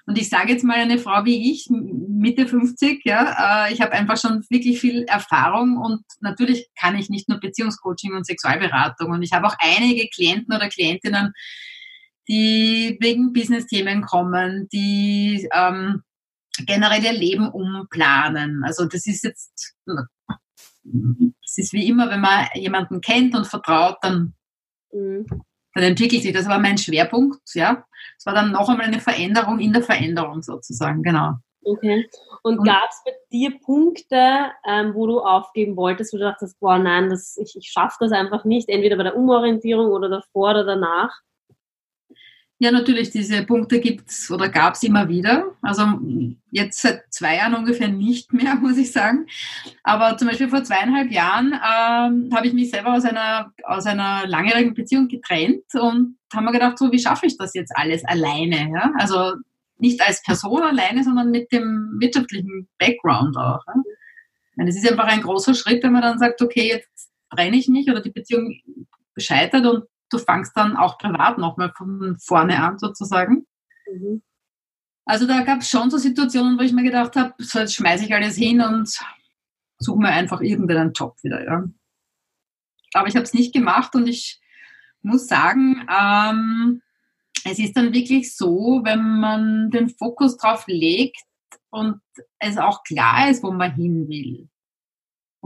Und 0.09 0.17
ich 0.17 0.31
sage 0.31 0.53
jetzt 0.53 0.65
mal 0.65 0.79
eine 0.79 0.99
Frau 0.99 1.27
wie 1.27 1.53
ich, 1.53 1.69
Mitte 1.69 2.49
50, 2.49 3.03
ja, 3.05 3.67
äh, 3.67 3.75
ich 3.75 3.83
habe 3.83 3.93
einfach 3.93 4.17
schon 4.17 4.43
wirklich 4.49 4.81
viel 4.81 5.03
Erfahrung 5.03 5.77
und 5.77 6.01
natürlich 6.21 6.71
kann 6.81 6.97
ich 6.97 7.11
nicht 7.11 7.29
nur 7.29 7.41
Beziehungscoaching 7.41 8.15
und 8.15 8.25
Sexualberatung 8.25 9.11
und 9.11 9.23
ich 9.23 9.33
habe 9.33 9.47
auch 9.47 9.55
einige 9.59 10.09
Klienten 10.09 10.55
oder 10.55 10.71
Klientinnen, 10.71 11.35
die 12.29 12.97
wegen 13.01 13.33
Business-Themen 13.33 14.03
kommen, 14.03 14.69
die 14.73 15.49
ähm, 15.53 16.03
generell 16.67 17.05
ihr 17.05 17.13
Leben 17.13 17.49
umplanen. 17.49 18.63
Also 18.65 18.87
das 18.87 19.07
ist 19.07 19.25
jetzt, 19.25 19.77
es 21.45 21.59
ist 21.59 21.73
wie 21.73 21.89
immer, 21.89 22.11
wenn 22.11 22.21
man 22.21 22.47
jemanden 22.55 23.01
kennt 23.01 23.35
und 23.35 23.47
vertraut, 23.47 23.97
dann 24.03 24.35
mhm 24.93 25.27
dann 25.79 25.91
entwickelt 25.91 26.23
sich. 26.23 26.33
Das 26.33 26.49
war 26.49 26.59
mein 26.59 26.79
Schwerpunkt, 26.79 27.41
ja. 27.55 27.85
Es 28.19 28.27
war 28.27 28.35
dann 28.35 28.53
noch 28.53 28.69
einmal 28.69 28.87
eine 28.87 29.01
Veränderung 29.01 29.59
in 29.59 29.73
der 29.73 29.83
Veränderung 29.83 30.43
sozusagen, 30.43 31.03
genau. 31.03 31.35
Okay. 31.65 32.09
Und, 32.43 32.59
und 32.59 32.65
gab 32.65 32.89
es 32.89 33.03
bei 33.05 33.13
dir 33.31 33.59
Punkte, 33.61 34.51
ähm, 34.67 34.95
wo 34.95 35.07
du 35.07 35.21
aufgeben 35.21 35.77
wolltest, 35.77 36.13
wo 36.13 36.19
du 36.19 36.25
dachtest, 36.25 36.59
boah, 36.61 36.79
nein, 36.79 37.11
das, 37.11 37.37
ich, 37.37 37.57
ich 37.57 37.71
schaffe 37.71 37.97
das 38.01 38.13
einfach 38.13 38.45
nicht, 38.45 38.69
entweder 38.69 38.97
bei 38.97 39.03
der 39.03 39.17
Umorientierung 39.17 39.91
oder 39.91 40.09
davor 40.09 40.51
oder 40.51 40.65
danach? 40.65 41.21
Ja, 42.61 42.73
natürlich, 42.73 43.11
diese 43.11 43.45
Punkte 43.45 43.79
gibt's 43.79 44.33
oder 44.33 44.49
gab's 44.49 44.83
immer 44.83 45.09
wieder. 45.09 45.55
Also 45.63 45.85
jetzt 46.51 46.83
seit 46.83 47.05
zwei 47.11 47.37
Jahren 47.37 47.55
ungefähr 47.55 47.87
nicht 47.87 48.33
mehr, 48.33 48.55
muss 48.61 48.77
ich 48.77 48.91
sagen. 48.91 49.27
Aber 49.85 50.17
zum 50.17 50.27
Beispiel 50.27 50.49
vor 50.49 50.65
zweieinhalb 50.65 51.13
Jahren 51.13 51.53
ähm, 51.53 52.35
habe 52.35 52.49
ich 52.49 52.53
mich 52.53 52.71
selber 52.71 52.95
aus 52.95 53.05
einer, 53.05 53.53
aus 53.63 53.87
einer 53.87 54.27
langjährigen 54.27 54.75
Beziehung 54.75 55.07
getrennt 55.07 55.73
und 55.75 56.17
haben 56.35 56.45
mir 56.45 56.53
gedacht, 56.53 56.79
so 56.79 56.91
wie 56.91 56.99
schaffe 56.99 57.27
ich 57.27 57.39
das 57.39 57.55
jetzt 57.55 57.73
alles 57.77 58.05
alleine? 58.05 58.71
Ja? 58.73 58.93
Also 58.99 59.35
nicht 59.79 60.03
als 60.03 60.21
Person 60.25 60.65
alleine, 60.65 61.05
sondern 61.05 61.31
mit 61.31 61.53
dem 61.53 61.97
wirtschaftlichen 62.01 62.69
Background 62.79 63.37
auch. 63.37 63.63
Ja? 63.69 63.75
Ich 64.51 64.57
meine, 64.57 64.71
es 64.71 64.77
ist 64.77 64.91
einfach 64.91 65.07
ein 65.07 65.23
großer 65.23 65.55
Schritt, 65.55 65.85
wenn 65.85 65.93
man 65.93 66.03
dann 66.03 66.19
sagt, 66.19 66.43
okay, 66.43 66.69
jetzt 66.69 67.11
trenne 67.31 67.57
ich 67.57 67.69
mich 67.69 67.89
oder 67.89 68.01
die 68.01 68.11
Beziehung 68.11 68.61
scheitert 69.17 69.65
und 69.65 69.85
du 70.11 70.19
fangst 70.19 70.57
dann 70.57 70.77
auch 70.77 70.99
privat 70.99 71.39
nochmal 71.39 71.73
von 71.77 72.19
vorne 72.19 72.63
an 72.63 72.79
sozusagen. 72.79 73.47
Mhm. 73.91 74.23
Also 75.05 75.27
da 75.27 75.41
gab 75.43 75.61
es 75.61 75.71
schon 75.71 75.91
so 75.91 75.97
Situationen, 75.97 76.59
wo 76.59 76.63
ich 76.63 76.73
mir 76.73 76.83
gedacht 76.83 77.17
habe, 77.17 77.33
so 77.39 77.61
jetzt 77.61 77.75
schmeiße 77.75 78.05
ich 78.05 78.15
alles 78.15 78.37
hin 78.37 78.61
und 78.61 78.99
suche 79.79 80.01
mir 80.01 80.11
einfach 80.11 80.41
irgendeinen 80.41 80.93
Job 80.93 81.17
wieder. 81.23 81.43
Ja. 81.45 81.65
Aber 82.93 83.09
ich 83.09 83.17
habe 83.17 83.25
es 83.25 83.33
nicht 83.33 83.55
gemacht 83.55 83.95
und 83.95 84.07
ich 84.07 84.41
muss 85.01 85.27
sagen, 85.27 85.87
ähm, 85.89 86.83
es 87.45 87.59
ist 87.59 87.77
dann 87.77 87.95
wirklich 87.95 88.37
so, 88.37 88.81
wenn 88.85 89.21
man 89.21 89.71
den 89.71 89.89
Fokus 89.89 90.37
drauf 90.37 90.65
legt 90.67 91.23
und 91.71 92.01
es 92.39 92.59
auch 92.59 92.83
klar 92.83 93.31
ist, 93.31 93.43
wo 93.43 93.51
man 93.51 93.75
hin 93.75 94.09
will, 94.09 94.49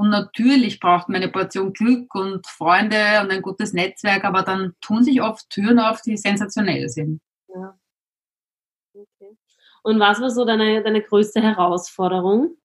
und 0.02 0.10
natürlich 0.10 0.80
braucht 0.80 1.08
man 1.08 1.22
eine 1.22 1.30
Portion 1.30 1.72
Glück 1.72 2.12
und 2.16 2.44
Freunde 2.44 3.20
und 3.22 3.30
ein 3.30 3.40
gutes 3.40 3.72
Netzwerk, 3.72 4.24
aber 4.24 4.42
dann 4.42 4.74
tun 4.80 5.04
sich 5.04 5.22
oft 5.22 5.48
Türen 5.48 5.78
auf, 5.78 6.02
die 6.02 6.16
sensationell 6.16 6.88
sind. 6.88 7.20
Ja. 7.46 7.78
Okay. 8.92 9.36
Und 9.84 10.00
was 10.00 10.20
war 10.20 10.30
so 10.30 10.44
deine, 10.44 10.82
deine 10.82 11.02
größte 11.02 11.40
Herausforderung? 11.40 12.56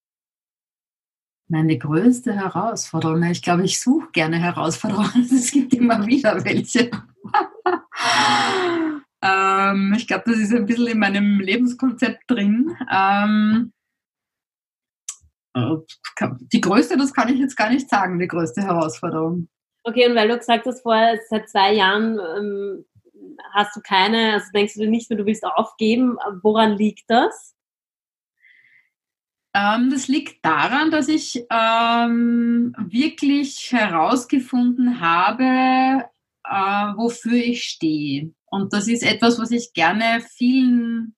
Meine 1.47 1.77
größte 1.77 2.33
Herausforderung, 2.33 3.21
ich 3.21 3.43
glaube, 3.43 3.65
ich 3.65 3.79
suche 3.79 4.09
gerne 4.13 4.37
Herausforderungen. 4.37 5.29
Es 5.31 5.51
gibt 5.51 5.75
immer 5.75 6.07
wieder 6.07 6.43
welche. 6.43 6.89
ähm, 9.21 9.93
ich 9.95 10.07
glaube, 10.07 10.23
das 10.25 10.39
ist 10.39 10.55
ein 10.55 10.65
bisschen 10.65 10.87
in 10.87 10.97
meinem 10.97 11.39
Lebenskonzept 11.39 12.23
drin. 12.25 12.75
Ähm, 12.91 13.71
äh, 13.71 13.76
die 16.51 16.61
größte, 16.61 16.97
das 16.97 17.13
kann 17.13 17.33
ich 17.33 17.39
jetzt 17.39 17.55
gar 17.55 17.69
nicht 17.69 17.89
sagen, 17.89 18.19
die 18.19 18.27
größte 18.27 18.61
Herausforderung. 18.61 19.47
Okay, 19.83 20.09
und 20.09 20.15
weil 20.15 20.27
du 20.27 20.37
gesagt 20.37 20.65
hast, 20.65 20.81
vorher 20.81 21.19
seit 21.29 21.49
zwei 21.49 21.73
Jahren 21.73 22.19
ähm, 22.19 22.85
hast 23.53 23.75
du 23.75 23.81
keine, 23.81 24.33
also 24.33 24.47
denkst 24.53 24.75
du 24.75 24.87
nicht 24.87 25.09
mehr, 25.09 25.17
du 25.17 25.25
willst 25.25 25.45
aufgeben, 25.45 26.17
woran 26.41 26.77
liegt 26.77 27.09
das? 27.09 27.55
Ähm, 29.53 29.89
das 29.89 30.07
liegt 30.07 30.45
daran, 30.45 30.91
dass 30.91 31.07
ich 31.07 31.45
ähm, 31.49 32.75
wirklich 32.77 33.71
herausgefunden 33.71 34.99
habe, 34.99 36.03
äh, 36.43 36.97
wofür 36.97 37.33
ich 37.33 37.63
stehe. 37.63 38.33
Und 38.45 38.73
das 38.73 38.87
ist 38.87 39.03
etwas, 39.03 39.39
was 39.39 39.51
ich 39.51 39.73
gerne 39.73 40.21
vielen 40.21 41.15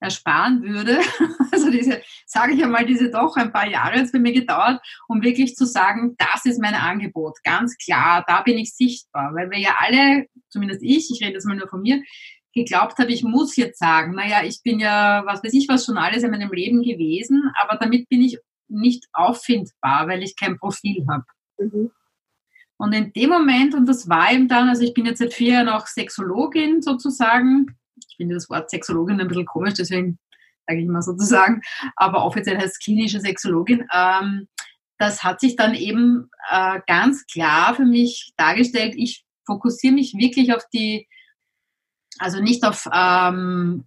ersparen 0.00 0.62
würde. 0.62 0.98
Also 1.52 1.68
diese, 1.68 2.00
sage 2.26 2.54
ich 2.54 2.62
einmal, 2.62 2.86
diese 2.86 3.10
doch 3.10 3.36
ein 3.36 3.52
paar 3.52 3.66
Jahre 3.66 3.96
jetzt 3.96 4.12
bei 4.12 4.20
mir 4.20 4.32
gedauert, 4.32 4.80
um 5.08 5.20
wirklich 5.20 5.56
zu 5.56 5.66
sagen, 5.66 6.14
das 6.16 6.44
ist 6.44 6.60
mein 6.60 6.74
Angebot. 6.74 7.38
Ganz 7.42 7.76
klar, 7.76 8.24
da 8.26 8.42
bin 8.42 8.56
ich 8.56 8.72
sichtbar. 8.72 9.34
Weil 9.34 9.50
wir 9.50 9.58
ja 9.58 9.74
alle, 9.78 10.26
zumindest 10.48 10.80
ich, 10.84 11.10
ich 11.10 11.20
rede 11.20 11.34
jetzt 11.34 11.46
mal 11.46 11.56
nur 11.56 11.68
von 11.68 11.82
mir, 11.82 12.02
geglaubt 12.54 12.98
habe, 12.98 13.12
ich 13.12 13.24
muss 13.24 13.56
jetzt 13.56 13.80
sagen, 13.80 14.14
naja, 14.14 14.42
ich 14.44 14.62
bin 14.62 14.78
ja, 14.78 15.22
was 15.26 15.42
weiß 15.42 15.52
ich, 15.52 15.68
was 15.68 15.84
schon 15.84 15.98
alles 15.98 16.22
in 16.22 16.30
meinem 16.30 16.52
Leben 16.52 16.82
gewesen, 16.82 17.50
aber 17.60 17.76
damit 17.76 18.08
bin 18.08 18.22
ich 18.22 18.38
nicht 18.68 19.06
auffindbar, 19.12 20.08
weil 20.08 20.22
ich 20.22 20.36
kein 20.36 20.56
Profil 20.56 21.04
habe. 21.08 21.24
Mhm. 21.58 21.90
Und 22.76 22.94
in 22.94 23.12
dem 23.12 23.28
Moment, 23.28 23.74
und 23.74 23.86
das 23.86 24.08
war 24.08 24.32
eben 24.32 24.48
dann, 24.48 24.68
also 24.68 24.82
ich 24.82 24.94
bin 24.94 25.04
jetzt 25.04 25.18
seit 25.18 25.34
vier 25.34 25.52
Jahren 25.52 25.68
auch 25.68 25.86
Sexologin 25.86 26.80
sozusagen, 26.80 27.76
finde 28.20 28.34
das 28.34 28.50
Wort 28.50 28.68
Sexologin 28.70 29.20
ein 29.20 29.28
bisschen 29.28 29.46
komisch, 29.46 29.74
deswegen 29.74 30.18
sage 30.66 30.80
ich 30.80 30.86
mal 30.86 31.02
sozusagen, 31.02 31.62
aber 31.96 32.24
offiziell 32.24 32.58
heißt 32.58 32.74
es 32.74 32.78
klinische 32.78 33.20
Sexologin. 33.20 33.86
Ähm, 33.92 34.46
das 34.98 35.24
hat 35.24 35.40
sich 35.40 35.56
dann 35.56 35.74
eben 35.74 36.30
äh, 36.50 36.80
ganz 36.86 37.24
klar 37.26 37.74
für 37.74 37.86
mich 37.86 38.32
dargestellt. 38.36 38.94
Ich 38.96 39.24
fokussiere 39.46 39.94
mich 39.94 40.12
wirklich 40.14 40.54
auf 40.54 40.62
die, 40.72 41.08
also 42.18 42.40
nicht 42.40 42.62
auf, 42.64 42.86
ähm, 42.92 43.84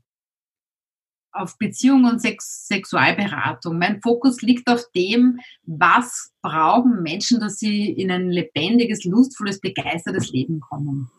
auf 1.32 1.58
Beziehung 1.60 2.06
und 2.06 2.20
Sex 2.20 2.68
Sexualberatung. 2.68 3.78
Mein 3.78 4.02
Fokus 4.02 4.42
liegt 4.42 4.68
auf 4.68 4.84
dem, 4.96 5.40
was 5.63 6.34
brauchen 6.42 7.04
Menschen, 7.04 7.40
dass 7.40 7.60
sie 7.60 7.92
in 7.92 8.10
ein 8.10 8.32
lebendiges, 8.32 9.04
lustvolles, 9.04 9.62
begeistertes 9.62 10.32
Leben 10.32 10.60
kommen. 10.60 11.12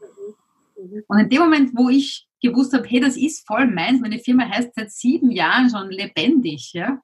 Mhm. 0.85 1.03
Und 1.09 1.19
in 1.19 1.29
dem 1.29 1.41
Moment, 1.41 1.71
wo 1.75 1.89
ich 1.89 2.27
gewusst 2.41 2.75
habe, 2.75 2.87
hey, 2.87 3.01
das 3.01 3.17
ist 3.17 3.47
voll 3.47 3.67
meins. 3.67 4.01
Meine 4.01 4.19
Firma 4.19 4.49
heißt 4.49 4.75
seit 4.75 4.91
sieben 4.91 5.31
Jahren 5.31 5.71
schon 5.71 5.91
lebendig, 5.91 6.73
ja. 6.73 7.01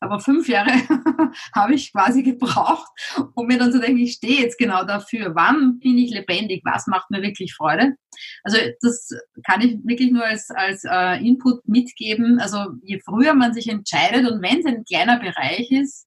Aber 0.00 0.20
fünf 0.20 0.48
Jahre 0.48 0.70
habe 1.54 1.74
ich 1.74 1.90
quasi 1.90 2.22
gebraucht, 2.22 2.86
um 3.34 3.46
mir 3.46 3.58
dann 3.58 3.72
zu 3.72 3.80
denken, 3.80 4.00
ich 4.00 4.12
stehe 4.12 4.42
jetzt 4.42 4.58
genau 4.58 4.84
dafür. 4.84 5.34
Wann 5.34 5.78
bin 5.78 5.96
ich 5.96 6.10
lebendig? 6.10 6.60
Was 6.64 6.86
macht 6.86 7.10
mir 7.10 7.22
wirklich 7.22 7.54
Freude? 7.54 7.94
Also 8.42 8.58
das 8.82 9.08
kann 9.46 9.62
ich 9.62 9.78
wirklich 9.84 10.12
nur 10.12 10.24
als, 10.24 10.50
als 10.50 10.84
äh, 10.84 11.26
Input 11.26 11.66
mitgeben. 11.66 12.38
Also 12.38 12.58
je 12.82 13.00
früher 13.02 13.32
man 13.32 13.54
sich 13.54 13.68
entscheidet 13.68 14.30
und 14.30 14.42
wenn 14.42 14.58
es 14.58 14.66
ein 14.66 14.84
kleiner 14.84 15.18
Bereich 15.18 15.70
ist, 15.70 16.06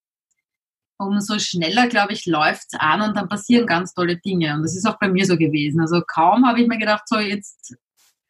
umso 0.97 1.39
schneller, 1.39 1.87
glaube 1.87 2.13
ich, 2.13 2.25
läuft 2.25 2.67
es 2.71 2.79
an 2.79 3.01
und 3.01 3.15
dann 3.15 3.29
passieren 3.29 3.67
ganz 3.67 3.93
tolle 3.93 4.17
Dinge. 4.17 4.55
Und 4.55 4.63
das 4.63 4.75
ist 4.75 4.85
auch 4.85 4.97
bei 4.99 5.09
mir 5.09 5.25
so 5.25 5.37
gewesen. 5.37 5.79
Also 5.79 6.01
kaum 6.01 6.45
habe 6.45 6.61
ich 6.61 6.67
mir 6.67 6.77
gedacht, 6.77 7.03
so 7.07 7.17
jetzt 7.17 7.75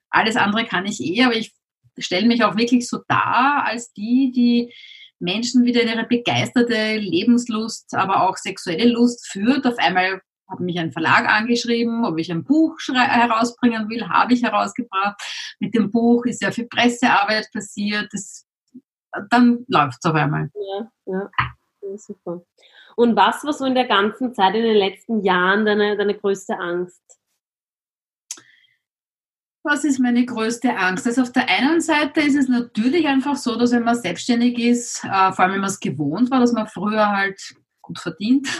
alles 0.09 0.35
andere 0.35 0.65
kann 0.65 0.85
ich 0.85 1.01
eh, 1.01 1.23
aber 1.23 1.35
ich 1.35 1.53
stelle 1.97 2.27
mich 2.27 2.43
auch 2.43 2.57
wirklich 2.57 2.87
so 2.87 2.99
dar 3.07 3.65
als 3.65 3.91
die, 3.93 4.31
die 4.33 4.73
Menschen 5.19 5.65
wieder 5.65 5.81
in 5.81 5.89
ihre 5.89 6.05
begeisterte 6.05 6.97
Lebenslust, 6.97 7.93
aber 7.95 8.21
auch 8.23 8.37
sexuelle 8.37 8.89
Lust 8.89 9.27
führt. 9.27 9.65
Auf 9.65 9.77
einmal 9.77 10.21
hat 10.47 10.59
mich 10.59 10.79
ein 10.79 10.91
Verlag 10.91 11.27
angeschrieben, 11.27 12.05
ob 12.05 12.17
ich 12.19 12.31
ein 12.31 12.43
Buch 12.43 12.77
herausbringen 12.87 13.89
will, 13.89 14.07
habe 14.07 14.33
ich 14.33 14.43
herausgebracht. 14.43 15.19
Mit 15.59 15.73
dem 15.73 15.91
Buch 15.91 16.25
ist 16.25 16.41
ja 16.41 16.51
viel 16.51 16.67
Pressearbeit 16.67 17.49
passiert. 17.51 18.07
Das, 18.11 18.45
dann 19.29 19.65
läuft 19.67 19.97
es 20.01 20.09
auf 20.09 20.15
einmal. 20.15 20.49
Ja, 20.53 20.91
ja, 21.05 21.29
super. 21.95 22.43
Und 22.95 23.15
was 23.15 23.43
war 23.43 23.53
so 23.53 23.65
in 23.65 23.75
der 23.75 23.87
ganzen 23.87 24.33
Zeit, 24.33 24.55
in 24.55 24.63
den 24.63 24.77
letzten 24.77 25.23
Jahren 25.23 25.65
deine, 25.65 25.95
deine 25.95 26.17
größte 26.17 26.57
Angst? 26.57 27.01
Was 29.63 29.83
ist 29.83 29.99
meine 29.99 30.25
größte 30.25 30.75
Angst? 30.75 31.05
Also 31.05 31.21
auf 31.21 31.31
der 31.31 31.47
einen 31.49 31.81
Seite 31.81 32.21
ist 32.21 32.35
es 32.35 32.47
natürlich 32.47 33.05
einfach 33.05 33.35
so, 33.35 33.55
dass 33.57 33.71
wenn 33.71 33.83
man 33.83 33.95
selbstständig 33.95 34.57
ist, 34.57 35.03
äh, 35.03 35.31
vor 35.31 35.39
allem 35.39 35.53
wenn 35.53 35.61
man 35.61 35.69
es 35.69 35.79
gewohnt 35.79 36.31
war, 36.31 36.39
dass 36.39 36.53
man 36.53 36.67
früher 36.67 37.09
halt 37.09 37.39
gut 37.81 37.99
verdient. 37.99 38.47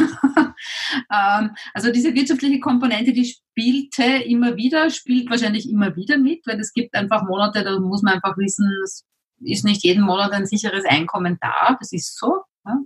ähm, 1.12 1.56
also 1.74 1.92
diese 1.92 2.14
wirtschaftliche 2.14 2.60
Komponente, 2.60 3.14
die 3.14 3.26
spielte 3.26 4.04
immer 4.04 4.56
wieder, 4.56 4.90
spielt 4.90 5.30
wahrscheinlich 5.30 5.70
immer 5.70 5.96
wieder 5.96 6.18
mit, 6.18 6.46
weil 6.46 6.60
es 6.60 6.74
gibt 6.74 6.94
einfach 6.96 7.24
Monate, 7.24 7.64
da 7.64 7.80
muss 7.80 8.02
man 8.02 8.16
einfach 8.16 8.38
wissen, 8.38 8.70
es 8.84 9.06
ist 9.40 9.66
nicht 9.66 9.84
jeden 9.84 10.04
Monat 10.04 10.32
ein 10.32 10.46
sicheres 10.46 10.86
Einkommen 10.86 11.38
da. 11.42 11.78
Das 11.80 11.92
ist 11.92 12.18
so. 12.18 12.42
Ja. 12.66 12.80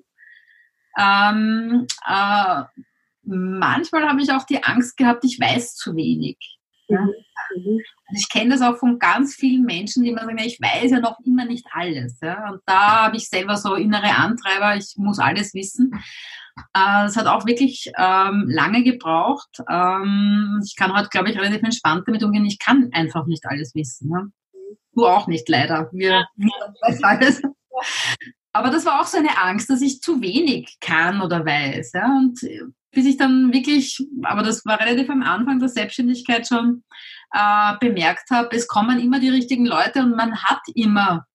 Ähm, 0.98 1.88
äh, 2.08 2.64
manchmal 3.24 4.08
habe 4.08 4.22
ich 4.22 4.32
auch 4.32 4.46
die 4.46 4.64
Angst 4.64 4.98
gehabt, 4.98 5.24
ich 5.24 5.40
weiß 5.40 5.76
zu 5.76 5.96
wenig. 5.96 6.38
Ja. 6.88 7.02
Mhm. 7.02 7.12
mhm. 7.56 7.80
Ich 8.14 8.28
kenne 8.30 8.50
das 8.50 8.62
auch 8.62 8.78
von 8.78 9.00
ganz 9.00 9.36
vielen 9.36 9.64
Menschen, 9.64 10.04
die 10.04 10.10
immer 10.10 10.26
sagen, 10.26 10.38
ich 10.40 10.60
weiß 10.60 10.92
ja 10.92 11.00
noch 11.00 11.18
immer 11.26 11.46
nicht 11.46 11.66
alles. 11.72 12.20
Ja. 12.22 12.50
Und 12.50 12.62
da 12.66 13.06
habe 13.06 13.18
ich 13.18 13.30
selber 13.30 13.56
so 13.56 13.76
innere 13.76 14.16
Antreiber, 14.16 14.76
ich 14.76 14.96
muss 14.98 15.20
alles 15.20 15.54
wissen. 15.54 15.92
Äh, 16.76 17.06
es 17.06 17.16
hat 17.16 17.28
auch 17.28 17.46
wirklich 17.46 17.90
ähm, 17.98 18.46
lange 18.50 18.84
gebraucht. 18.84 19.62
Ähm, 19.70 20.62
ich 20.66 20.76
kann 20.76 20.94
heute, 20.94 21.10
glaube 21.10 21.30
ich, 21.30 21.38
relativ 21.38 21.64
entspannt 21.64 22.04
damit 22.06 22.24
umgehen. 22.24 22.46
Ich 22.46 22.60
kann 22.60 22.90
einfach 22.92 23.26
nicht 23.26 23.46
alles 23.46 23.74
wissen. 23.76 24.12
Ja. 24.12 24.26
Du 24.94 25.08
auch 25.08 25.28
nicht, 25.28 25.48
leider. 25.48 25.90
Wir, 25.94 26.28
wir 26.36 27.00
alles. 27.04 27.42
Aber 28.54 28.70
das 28.70 28.86
war 28.86 29.02
auch 29.02 29.06
so 29.06 29.18
eine 29.18 29.38
Angst, 29.38 29.70
dass 29.70 29.82
ich 29.82 30.02
zu 30.02 30.22
wenig 30.22 30.78
kann 30.82 31.22
oder 31.22 31.46
weiß. 31.46 31.94
Ja? 31.94 32.08
Und 32.18 32.42
bis 32.92 33.06
ich 33.06 33.18
dann 33.18 33.54
wirklich, 33.54 34.06
aber 34.24 34.44
das 34.44 34.66
war 34.66 34.80
relativ 34.80 35.10
am 35.10 35.24
Anfang 35.24 35.60
der 35.60 35.70
Selbstständigkeit 35.70 36.48
schon, 36.48 36.84
äh, 37.34 37.78
bemerkt 37.80 38.30
habe, 38.30 38.56
es 38.56 38.68
kommen 38.68 39.00
immer 39.00 39.20
die 39.20 39.30
richtigen 39.30 39.66
Leute 39.66 40.02
und 40.02 40.16
man 40.16 40.44
hat 40.44 40.62
immer 40.76 41.26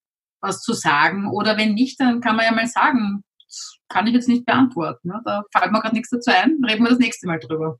was 0.40 0.60
zu 0.60 0.74
sagen. 0.74 1.30
Oder 1.30 1.56
wenn 1.56 1.74
nicht, 1.74 1.98
dann 1.98 2.20
kann 2.20 2.36
man 2.36 2.44
ja 2.44 2.52
mal 2.52 2.66
sagen, 2.66 3.24
das 3.46 3.78
kann 3.88 4.06
ich 4.06 4.12
jetzt 4.12 4.28
nicht 4.28 4.44
beantworten. 4.44 5.08
Ne? 5.08 5.20
Da 5.24 5.44
fällt 5.56 5.72
mir 5.72 5.80
gerade 5.80 5.94
nichts 5.94 6.10
dazu 6.10 6.30
ein, 6.30 6.62
reden 6.64 6.84
wir 6.84 6.90
das 6.90 6.98
nächste 6.98 7.26
Mal 7.26 7.38
drüber. 7.38 7.78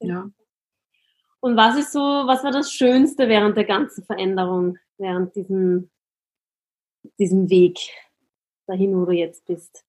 Ja. 0.00 0.28
Und 1.40 1.56
was 1.56 1.76
ist 1.76 1.92
so, 1.92 2.00
was 2.00 2.42
war 2.42 2.50
das 2.50 2.72
Schönste 2.72 3.28
während 3.28 3.56
der 3.56 3.64
ganzen 3.64 4.04
Veränderung, 4.04 4.78
während 4.96 5.36
diesem, 5.36 5.90
diesem 7.18 7.50
Weg 7.50 7.78
dahin, 8.66 8.94
wo 8.94 9.04
du 9.04 9.12
jetzt 9.12 9.44
bist? 9.46 9.84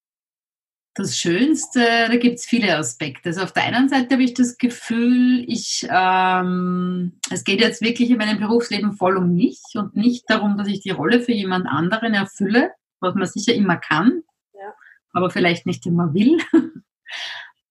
Das 0.95 1.17
Schönste, 1.17 1.79
da 1.79 2.15
gibt 2.17 2.39
es 2.39 2.45
viele 2.45 2.75
Aspekte. 2.77 3.29
Also 3.29 3.43
auf 3.43 3.53
der 3.53 3.63
einen 3.63 3.87
Seite 3.87 4.15
habe 4.15 4.23
ich 4.23 4.33
das 4.33 4.57
Gefühl, 4.57 5.45
ich, 5.47 5.87
ähm, 5.89 7.13
es 7.31 7.43
geht 7.43 7.61
jetzt 7.61 7.81
wirklich 7.81 8.09
in 8.09 8.17
meinem 8.17 8.39
Berufsleben 8.39 8.93
voll 8.93 9.15
um 9.15 9.33
mich 9.33 9.61
und 9.75 9.95
nicht 9.95 10.25
darum, 10.27 10.57
dass 10.57 10.67
ich 10.67 10.81
die 10.81 10.89
Rolle 10.89 11.21
für 11.21 11.31
jemand 11.31 11.67
anderen 11.67 12.13
erfülle, 12.13 12.71
was 12.99 13.15
man 13.15 13.27
sicher 13.27 13.53
immer 13.53 13.77
kann, 13.77 14.23
ja. 14.53 14.73
aber 15.13 15.29
vielleicht 15.29 15.65
nicht 15.65 15.85
immer 15.85 16.13
will. 16.13 16.37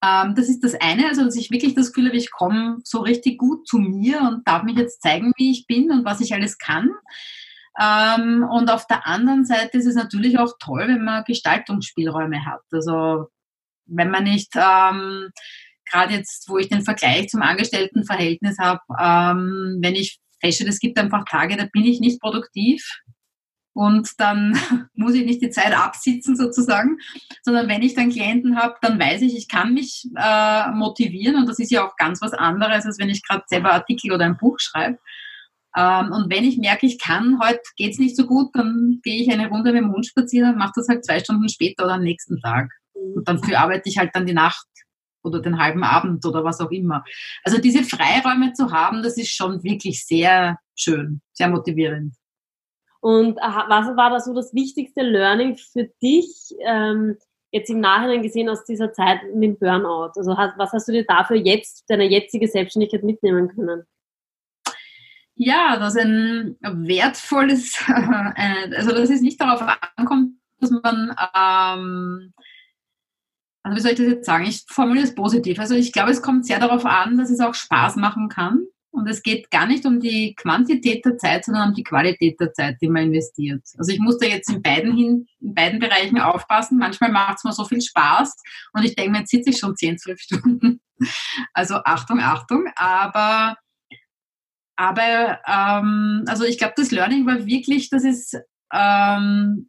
ähm, 0.02 0.34
das 0.34 0.48
ist 0.48 0.64
das 0.64 0.74
eine, 0.80 1.08
also 1.08 1.24
dass 1.24 1.36
ich 1.36 1.50
wirklich 1.50 1.74
das 1.74 1.92
Gefühl 1.92 2.08
habe, 2.08 2.16
ich 2.16 2.30
komme 2.30 2.78
so 2.84 3.00
richtig 3.00 3.36
gut 3.36 3.66
zu 3.66 3.78
mir 3.78 4.20
und 4.22 4.46
darf 4.46 4.62
mich 4.62 4.78
jetzt 4.78 5.02
zeigen, 5.02 5.32
wie 5.36 5.50
ich 5.50 5.66
bin 5.66 5.90
und 5.90 6.04
was 6.04 6.20
ich 6.20 6.32
alles 6.32 6.56
kann. 6.56 6.90
Ähm, 7.80 8.44
und 8.50 8.70
auf 8.70 8.86
der 8.86 9.06
anderen 9.06 9.44
Seite 9.44 9.78
ist 9.78 9.86
es 9.86 9.94
natürlich 9.94 10.38
auch 10.38 10.52
toll, 10.58 10.88
wenn 10.88 11.04
man 11.04 11.24
Gestaltungsspielräume 11.24 12.44
hat. 12.44 12.62
Also 12.72 13.28
wenn 13.86 14.10
man 14.10 14.24
nicht 14.24 14.54
ähm, 14.54 15.30
gerade 15.90 16.14
jetzt, 16.14 16.48
wo 16.48 16.58
ich 16.58 16.68
den 16.68 16.82
Vergleich 16.82 17.28
zum 17.28 17.42
Angestelltenverhältnis 17.42 18.58
habe, 18.58 18.80
ähm, 19.00 19.78
wenn 19.80 19.94
ich 19.94 20.18
feststelle, 20.40 20.70
es 20.70 20.80
gibt 20.80 20.98
einfach 20.98 21.24
Tage, 21.24 21.56
da 21.56 21.66
bin 21.72 21.84
ich 21.84 22.00
nicht 22.00 22.20
produktiv 22.20 23.00
und 23.74 24.10
dann 24.18 24.58
muss 24.94 25.14
ich 25.14 25.24
nicht 25.24 25.42
die 25.42 25.50
Zeit 25.50 25.76
absitzen 25.76 26.36
sozusagen, 26.36 26.98
sondern 27.42 27.68
wenn 27.68 27.82
ich 27.82 27.94
dann 27.94 28.10
Klienten 28.10 28.56
habe, 28.56 28.74
dann 28.82 28.98
weiß 28.98 29.22
ich, 29.22 29.36
ich 29.36 29.48
kann 29.48 29.74
mich 29.74 30.04
äh, 30.16 30.70
motivieren 30.72 31.36
und 31.36 31.48
das 31.48 31.58
ist 31.58 31.70
ja 31.70 31.86
auch 31.86 31.96
ganz 31.96 32.20
was 32.20 32.32
anderes, 32.32 32.86
als 32.86 32.98
wenn 32.98 33.08
ich 33.08 33.26
gerade 33.26 33.44
selber 33.46 33.72
Artikel 33.72 34.12
oder 34.12 34.24
ein 34.24 34.36
Buch 34.36 34.56
schreibe. 34.58 34.98
Ähm, 35.76 36.12
und 36.12 36.32
wenn 36.32 36.44
ich 36.44 36.58
merke, 36.58 36.86
ich 36.86 36.98
kann, 36.98 37.38
heute 37.42 37.60
geht 37.76 37.92
es 37.92 37.98
nicht 37.98 38.16
so 38.16 38.26
gut, 38.26 38.50
dann 38.54 39.00
gehe 39.02 39.22
ich 39.22 39.30
eine 39.30 39.48
Runde 39.48 39.72
mit 39.72 39.82
dem 39.82 39.92
Hund 39.92 40.06
spazieren 40.06 40.52
und 40.52 40.58
mache 40.58 40.72
das 40.76 40.88
halt 40.88 41.04
zwei 41.04 41.20
Stunden 41.20 41.48
später 41.48 41.84
oder 41.84 41.94
am 41.94 42.02
nächsten 42.02 42.40
Tag. 42.40 42.70
Und 42.94 43.28
dafür 43.28 43.60
arbeite 43.60 43.88
ich 43.88 43.98
halt 43.98 44.10
dann 44.14 44.26
die 44.26 44.34
Nacht 44.34 44.66
oder 45.22 45.40
den 45.40 45.58
halben 45.58 45.84
Abend 45.84 46.24
oder 46.24 46.44
was 46.44 46.60
auch 46.60 46.70
immer. 46.70 47.04
Also 47.44 47.60
diese 47.60 47.84
Freiräume 47.84 48.52
zu 48.52 48.70
haben, 48.70 49.02
das 49.02 49.16
ist 49.16 49.34
schon 49.34 49.62
wirklich 49.62 50.04
sehr 50.04 50.58
schön, 50.74 51.20
sehr 51.32 51.48
motivierend. 51.48 52.14
Und 53.00 53.36
was 53.36 53.96
war 53.96 54.10
da 54.10 54.20
so 54.20 54.34
das 54.34 54.52
wichtigste 54.54 55.02
Learning 55.02 55.56
für 55.56 55.88
dich 56.02 56.54
ähm, 56.66 57.16
jetzt 57.52 57.70
im 57.70 57.80
Nachhinein 57.80 58.22
gesehen 58.22 58.48
aus 58.48 58.64
dieser 58.64 58.92
Zeit 58.92 59.20
mit 59.34 59.50
dem 59.50 59.58
Burnout? 59.58 60.12
Also 60.16 60.32
was 60.32 60.72
hast 60.72 60.88
du 60.88 60.92
dir 60.92 61.04
dafür 61.04 61.36
jetzt, 61.36 61.84
deine 61.88 62.04
jetzige 62.04 62.48
Selbstständigkeit 62.48 63.04
mitnehmen 63.04 63.48
können? 63.48 63.84
Ja, 65.40 65.78
das 65.78 65.94
ist 65.94 66.04
ein 66.04 66.56
wertvolles, 66.60 67.80
äh, 67.88 68.74
also 68.74 68.90
dass 68.90 69.08
es 69.08 69.20
nicht 69.20 69.40
darauf 69.40 69.62
ankommt, 69.94 70.32
dass 70.58 70.70
man, 70.70 71.14
ähm, 71.36 72.34
also 73.62 73.76
wie 73.76 73.80
soll 73.80 73.92
ich 73.92 73.98
das 73.98 74.06
jetzt 74.08 74.26
sagen? 74.26 74.46
Ich 74.46 74.64
formuliere 74.66 75.06
es 75.06 75.14
positiv. 75.14 75.60
Also 75.60 75.76
ich 75.76 75.92
glaube, 75.92 76.10
es 76.10 76.22
kommt 76.22 76.44
sehr 76.44 76.58
darauf 76.58 76.84
an, 76.84 77.18
dass 77.18 77.30
es 77.30 77.38
auch 77.38 77.54
Spaß 77.54 77.96
machen 77.96 78.28
kann. 78.28 78.66
Und 78.90 79.06
es 79.08 79.22
geht 79.22 79.52
gar 79.52 79.66
nicht 79.66 79.86
um 79.86 80.00
die 80.00 80.34
Quantität 80.34 81.04
der 81.04 81.18
Zeit, 81.18 81.44
sondern 81.44 81.68
um 81.68 81.74
die 81.74 81.84
Qualität 81.84 82.40
der 82.40 82.52
Zeit, 82.52 82.78
die 82.80 82.88
man 82.88 83.04
investiert. 83.04 83.62
Also 83.76 83.92
ich 83.92 84.00
muss 84.00 84.18
da 84.18 84.26
jetzt 84.26 84.50
in 84.50 84.60
beiden, 84.60 84.96
hin, 84.96 85.28
in 85.40 85.54
beiden 85.54 85.78
Bereichen 85.78 86.18
aufpassen. 86.18 86.78
Manchmal 86.78 87.12
macht 87.12 87.36
es 87.36 87.44
mir 87.44 87.52
so 87.52 87.64
viel 87.64 87.80
Spaß 87.80 88.34
und 88.72 88.84
ich 88.84 88.96
denke, 88.96 89.20
jetzt 89.20 89.30
sitze 89.30 89.50
ich 89.50 89.58
schon 89.58 89.76
10, 89.76 89.98
12 89.98 90.20
Stunden. 90.20 90.80
Also 91.52 91.76
Achtung, 91.84 92.18
Achtung. 92.18 92.64
Aber 92.74 93.56
aber 94.78 95.40
ähm, 95.44 96.24
also 96.28 96.44
ich 96.44 96.56
glaube, 96.56 96.74
das 96.76 96.92
Learning 96.92 97.26
war 97.26 97.44
wirklich, 97.44 97.90
dass 97.90 98.04
es, 98.04 98.34
ähm, 98.72 99.68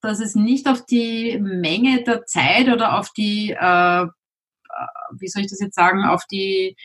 dass 0.00 0.18
es 0.18 0.34
nicht 0.34 0.66
auf 0.66 0.84
die 0.84 1.38
Menge 1.40 2.02
der 2.02 2.26
Zeit 2.26 2.66
oder 2.66 2.98
auf 2.98 3.10
die, 3.10 3.52
äh, 3.52 4.02
äh, 4.02 4.08
wie 5.12 5.28
soll 5.28 5.42
ich 5.42 5.48
das 5.48 5.60
jetzt 5.60 5.76
sagen, 5.76 6.04
auf 6.04 6.24
die 6.26 6.76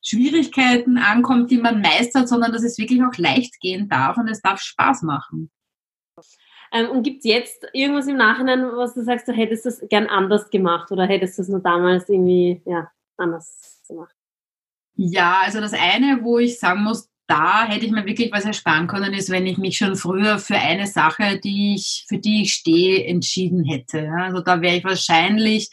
Schwierigkeiten 0.00 0.96
ankommt, 0.96 1.50
die 1.50 1.58
man 1.58 1.80
meistert, 1.80 2.28
sondern 2.28 2.52
dass 2.52 2.62
es 2.62 2.78
wirklich 2.78 3.02
auch 3.02 3.16
leicht 3.16 3.58
gehen 3.58 3.88
darf 3.88 4.16
und 4.16 4.28
es 4.28 4.40
darf 4.40 4.60
Spaß 4.60 5.02
machen. 5.02 5.50
Ähm, 6.70 6.88
und 6.88 7.02
gibt 7.02 7.18
es 7.18 7.24
jetzt 7.24 7.66
irgendwas 7.72 8.06
im 8.06 8.16
Nachhinein, 8.16 8.62
was 8.76 8.94
du 8.94 9.02
sagst, 9.02 9.26
du 9.26 9.32
hättest 9.32 9.66
das 9.66 9.82
gern 9.88 10.06
anders 10.06 10.50
gemacht 10.50 10.92
oder 10.92 11.04
hättest 11.04 11.36
du 11.36 11.42
es 11.42 11.48
nur 11.48 11.60
damals 11.60 12.08
irgendwie 12.08 12.62
ja, 12.64 12.92
anders 13.16 13.82
gemacht? 13.88 14.14
Ja, 14.94 15.40
also 15.44 15.60
das 15.60 15.72
eine, 15.72 16.20
wo 16.22 16.38
ich 16.38 16.58
sagen 16.58 16.82
muss, 16.82 17.08
da 17.26 17.66
hätte 17.66 17.86
ich 17.86 17.92
mir 17.92 18.04
wirklich 18.04 18.30
was 18.32 18.44
ersparen 18.44 18.86
können, 18.86 19.14
ist, 19.14 19.30
wenn 19.30 19.46
ich 19.46 19.56
mich 19.56 19.78
schon 19.78 19.96
früher 19.96 20.38
für 20.38 20.56
eine 20.56 20.86
Sache, 20.86 21.38
die 21.38 21.74
ich, 21.74 22.04
für 22.08 22.18
die 22.18 22.42
ich 22.42 22.52
stehe, 22.52 23.04
entschieden 23.06 23.64
hätte. 23.64 24.10
Also 24.18 24.40
da 24.40 24.60
wäre 24.60 24.76
ich 24.76 24.84
wahrscheinlich 24.84 25.70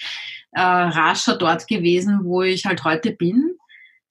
äh, 0.51 0.62
rascher 0.62 1.38
dort 1.38 1.67
gewesen, 1.67 2.21
wo 2.23 2.43
ich 2.43 2.65
halt 2.65 2.84
heute 2.84 3.12
bin. 3.12 3.55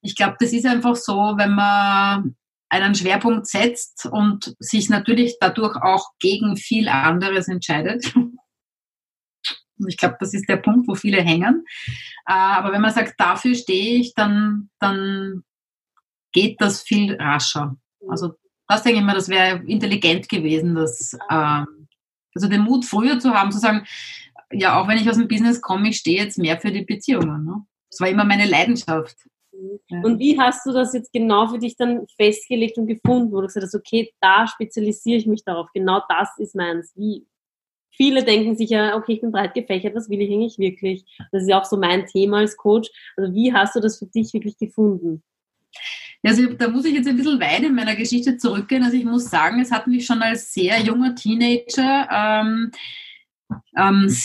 Ich 0.01 0.15
glaube, 0.15 0.37
das 0.39 0.53
ist 0.53 0.65
einfach 0.65 0.95
so, 0.95 1.33
wenn 1.37 1.55
man 1.55 2.35
einen 2.69 2.93
Schwerpunkt 2.93 3.47
setzt 3.47 4.05
und 4.05 4.55
sich 4.59 4.89
natürlich 4.89 5.37
dadurch 5.39 5.75
auch 5.75 6.09
gegen 6.19 6.55
viel 6.55 6.87
anderes 6.87 7.47
entscheidet, 7.47 8.13
ich 9.87 9.97
glaube, 9.97 10.17
das 10.19 10.33
ist 10.33 10.47
der 10.49 10.57
Punkt, 10.57 10.87
wo 10.87 10.95
viele 10.95 11.21
hängen. 11.21 11.65
Äh, 12.27 12.33
aber 12.33 12.71
wenn 12.71 12.81
man 12.81 12.93
sagt, 12.93 13.19
dafür 13.19 13.55
stehe 13.55 13.99
ich, 13.99 14.13
dann, 14.13 14.69
dann 14.79 15.43
geht 16.31 16.61
das 16.61 16.81
viel 16.81 17.15
rascher. 17.15 17.75
Also 18.07 18.33
das 18.67 18.83
denke 18.83 18.99
ich 18.99 19.05
mal, 19.05 19.15
das 19.15 19.29
wäre 19.29 19.63
intelligent 19.65 20.29
gewesen, 20.29 20.75
dass, 20.75 21.17
ähm, 21.29 21.87
also 22.35 22.47
den 22.47 22.61
Mut 22.61 22.85
früher 22.85 23.19
zu 23.19 23.33
haben, 23.33 23.51
zu 23.51 23.59
sagen, 23.59 23.85
ja, 24.51 24.79
auch 24.79 24.87
wenn 24.87 24.97
ich 24.97 25.09
aus 25.09 25.17
dem 25.17 25.27
Business 25.27 25.61
komme, 25.61 25.89
ich 25.89 25.97
stehe 25.97 26.23
jetzt 26.23 26.37
mehr 26.37 26.59
für 26.59 26.71
die 26.71 26.85
Beziehungen. 26.85 27.45
Ne? 27.45 27.65
Das 27.89 27.99
war 27.99 28.07
immer 28.07 28.25
meine 28.25 28.45
Leidenschaft. 28.45 29.15
Und 30.03 30.19
wie 30.19 30.39
hast 30.39 30.65
du 30.65 30.71
das 30.71 30.93
jetzt 30.93 31.11
genau 31.11 31.47
für 31.47 31.59
dich 31.59 31.75
dann 31.75 32.05
festgelegt 32.15 32.77
und 32.77 32.87
gefunden, 32.87 33.31
wo 33.31 33.41
du 33.41 33.47
gesagt 33.47 33.65
hast, 33.65 33.75
okay, 33.75 34.13
da 34.21 34.47
spezialisiere 34.47 35.17
ich 35.17 35.25
mich 35.25 35.43
darauf, 35.43 35.67
genau 35.73 36.01
das 36.07 36.29
ist 36.37 36.55
meins. 36.55 36.93
Wie, 36.95 37.25
viele 37.91 38.23
denken 38.23 38.55
sich 38.55 38.69
ja, 38.69 38.95
okay, 38.95 39.13
ich 39.13 39.21
bin 39.21 39.31
breit 39.31 39.53
gefächert, 39.53 39.95
was 39.95 40.09
will 40.09 40.21
ich 40.21 40.31
eigentlich 40.31 40.57
wirklich? 40.57 41.05
Das 41.31 41.43
ist 41.43 41.49
ja 41.49 41.59
auch 41.59 41.65
so 41.65 41.77
mein 41.77 42.05
Thema 42.05 42.37
als 42.37 42.57
Coach. 42.57 42.89
Also 43.17 43.33
wie 43.33 43.53
hast 43.53 43.75
du 43.75 43.79
das 43.79 43.99
für 43.99 44.07
dich 44.07 44.33
wirklich 44.33 44.57
gefunden? 44.57 45.23
Also 46.23 46.53
da 46.53 46.67
muss 46.67 46.85
ich 46.85 46.93
jetzt 46.93 47.07
ein 47.07 47.15
bisschen 47.15 47.39
weit 47.39 47.63
in 47.63 47.75
meiner 47.75 47.95
Geschichte 47.95 48.37
zurückgehen. 48.37 48.83
Also 48.83 48.97
ich 48.97 49.05
muss 49.05 49.29
sagen, 49.29 49.61
es 49.61 49.71
hat 49.71 49.87
mich 49.87 50.05
schon 50.05 50.21
als 50.21 50.53
sehr 50.53 50.79
junger 50.81 51.15
Teenager 51.15 52.09
ähm, 52.11 52.71
ähm, 53.77 54.15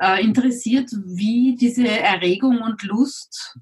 äh, 0.00 0.22
interessiert, 0.22 0.90
wie 1.04 1.56
diese 1.56 1.88
Erregung 1.88 2.60
und 2.60 2.82
Lust 2.84 3.58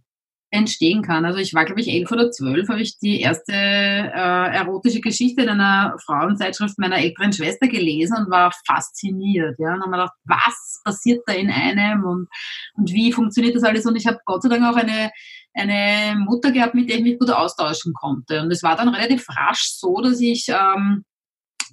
entstehen 0.50 1.02
kann. 1.02 1.24
Also 1.24 1.38
ich 1.38 1.52
war, 1.52 1.64
glaube 1.64 1.80
ich, 1.80 1.88
elf 1.88 2.10
oder 2.10 2.30
zwölf, 2.30 2.68
habe 2.68 2.80
ich 2.80 2.98
die 2.98 3.20
erste 3.20 3.52
äh, 3.52 4.56
erotische 4.56 5.00
Geschichte 5.00 5.42
in 5.42 5.50
einer 5.50 5.96
Frauenzeitschrift 6.04 6.78
meiner 6.78 6.98
älteren 6.98 7.32
Schwester 7.32 7.68
gelesen 7.68 8.16
und 8.16 8.30
war 8.30 8.52
fasziniert. 8.66 9.58
Ja? 9.58 9.74
Und 9.74 9.80
habe 9.82 9.90
mir 9.90 9.96
gedacht, 9.98 10.16
was 10.24 10.80
passiert 10.84 11.22
da 11.26 11.34
in 11.34 11.50
einem 11.50 12.04
und, 12.04 12.28
und 12.74 12.92
wie 12.92 13.12
funktioniert 13.12 13.56
das 13.56 13.64
alles? 13.64 13.84
Und 13.84 13.96
ich 13.96 14.06
habe 14.06 14.18
Gott 14.24 14.42
sei 14.42 14.48
Dank 14.48 14.64
auch 14.64 14.76
eine 14.76 15.10
eine 15.54 16.16
Mutter 16.16 16.52
gehabt, 16.52 16.74
mit 16.74 16.88
der 16.88 16.98
ich 16.98 17.02
mich 17.02 17.18
gut 17.18 17.30
austauschen 17.30 17.92
konnte. 17.92 18.42
Und 18.42 18.50
es 18.50 18.62
war 18.62 18.76
dann 18.76 18.88
relativ 18.88 19.26
rasch 19.28 19.72
so, 19.72 20.00
dass 20.00 20.20
ich, 20.20 20.46
ähm, 20.48 21.04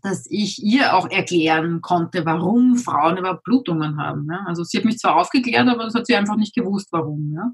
dass 0.01 0.25
ich 0.29 0.61
ihr 0.63 0.95
auch 0.95 1.09
erklären 1.09 1.81
konnte, 1.81 2.25
warum 2.25 2.77
Frauen 2.77 3.17
überhaupt 3.17 3.43
Blutungen 3.43 4.01
haben. 4.01 4.27
Ja? 4.29 4.43
Also 4.47 4.63
sie 4.63 4.77
hat 4.77 4.85
mich 4.85 4.97
zwar 4.97 5.17
aufgeklärt, 5.17 5.67
aber 5.67 5.83
das 5.83 5.93
hat 5.93 6.07
sie 6.07 6.15
einfach 6.15 6.37
nicht 6.37 6.55
gewusst, 6.55 6.87
warum. 6.91 7.31
Ja? 7.35 7.51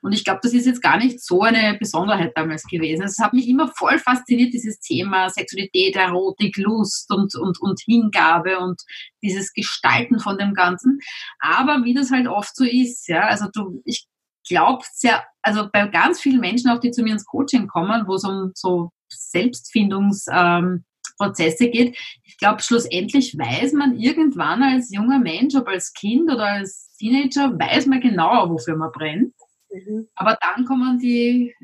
Und 0.00 0.12
ich 0.12 0.24
glaube, 0.24 0.40
das 0.42 0.52
ist 0.52 0.66
jetzt 0.66 0.82
gar 0.82 0.96
nicht 0.96 1.24
so 1.24 1.42
eine 1.42 1.76
Besonderheit 1.78 2.32
damals 2.36 2.62
gewesen. 2.64 3.02
Es 3.02 3.18
hat 3.18 3.32
mich 3.32 3.48
immer 3.48 3.72
voll 3.76 3.98
fasziniert, 3.98 4.54
dieses 4.54 4.78
Thema 4.78 5.28
Sexualität, 5.28 5.96
Erotik, 5.96 6.56
Lust 6.56 7.12
und, 7.12 7.34
und, 7.34 7.60
und 7.60 7.80
Hingabe 7.84 8.60
und 8.60 8.80
dieses 9.22 9.52
Gestalten 9.52 10.20
von 10.20 10.38
dem 10.38 10.54
Ganzen. 10.54 11.00
Aber 11.40 11.82
wie 11.84 11.94
das 11.94 12.12
halt 12.12 12.28
oft 12.28 12.54
so 12.54 12.64
ist, 12.64 13.08
ja, 13.08 13.22
also 13.22 13.46
du, 13.52 13.82
ich 13.84 14.06
glaube 14.48 14.84
sehr, 14.92 15.24
also 15.42 15.68
bei 15.72 15.88
ganz 15.88 16.20
vielen 16.20 16.40
Menschen, 16.40 16.70
auch 16.70 16.80
die 16.80 16.92
zu 16.92 17.02
mir 17.02 17.12
ins 17.12 17.26
Coaching 17.26 17.66
kommen, 17.66 18.06
wo 18.06 18.14
es 18.14 18.24
um 18.24 18.52
so 18.54 18.90
Selbstfindungsprozesse 19.08 21.64
ähm, 21.64 21.72
geht, 21.72 21.98
ich 22.24 22.38
glaube, 22.38 22.62
schlussendlich 22.62 23.36
weiß 23.36 23.72
man 23.72 23.98
irgendwann 23.98 24.62
als 24.62 24.94
junger 24.94 25.18
Mensch, 25.18 25.56
ob 25.56 25.66
als 25.66 25.92
Kind 25.92 26.30
oder 26.30 26.46
als 26.46 26.94
Teenager, 26.98 27.58
weiß 27.58 27.86
man 27.86 28.00
genau, 28.00 28.48
wofür 28.48 28.76
man 28.76 28.92
brennt. 28.92 29.34
Mhm. 29.70 30.08
Aber 30.14 30.38
dann 30.40 30.64
kommen 30.64 30.98
die, 30.98 31.54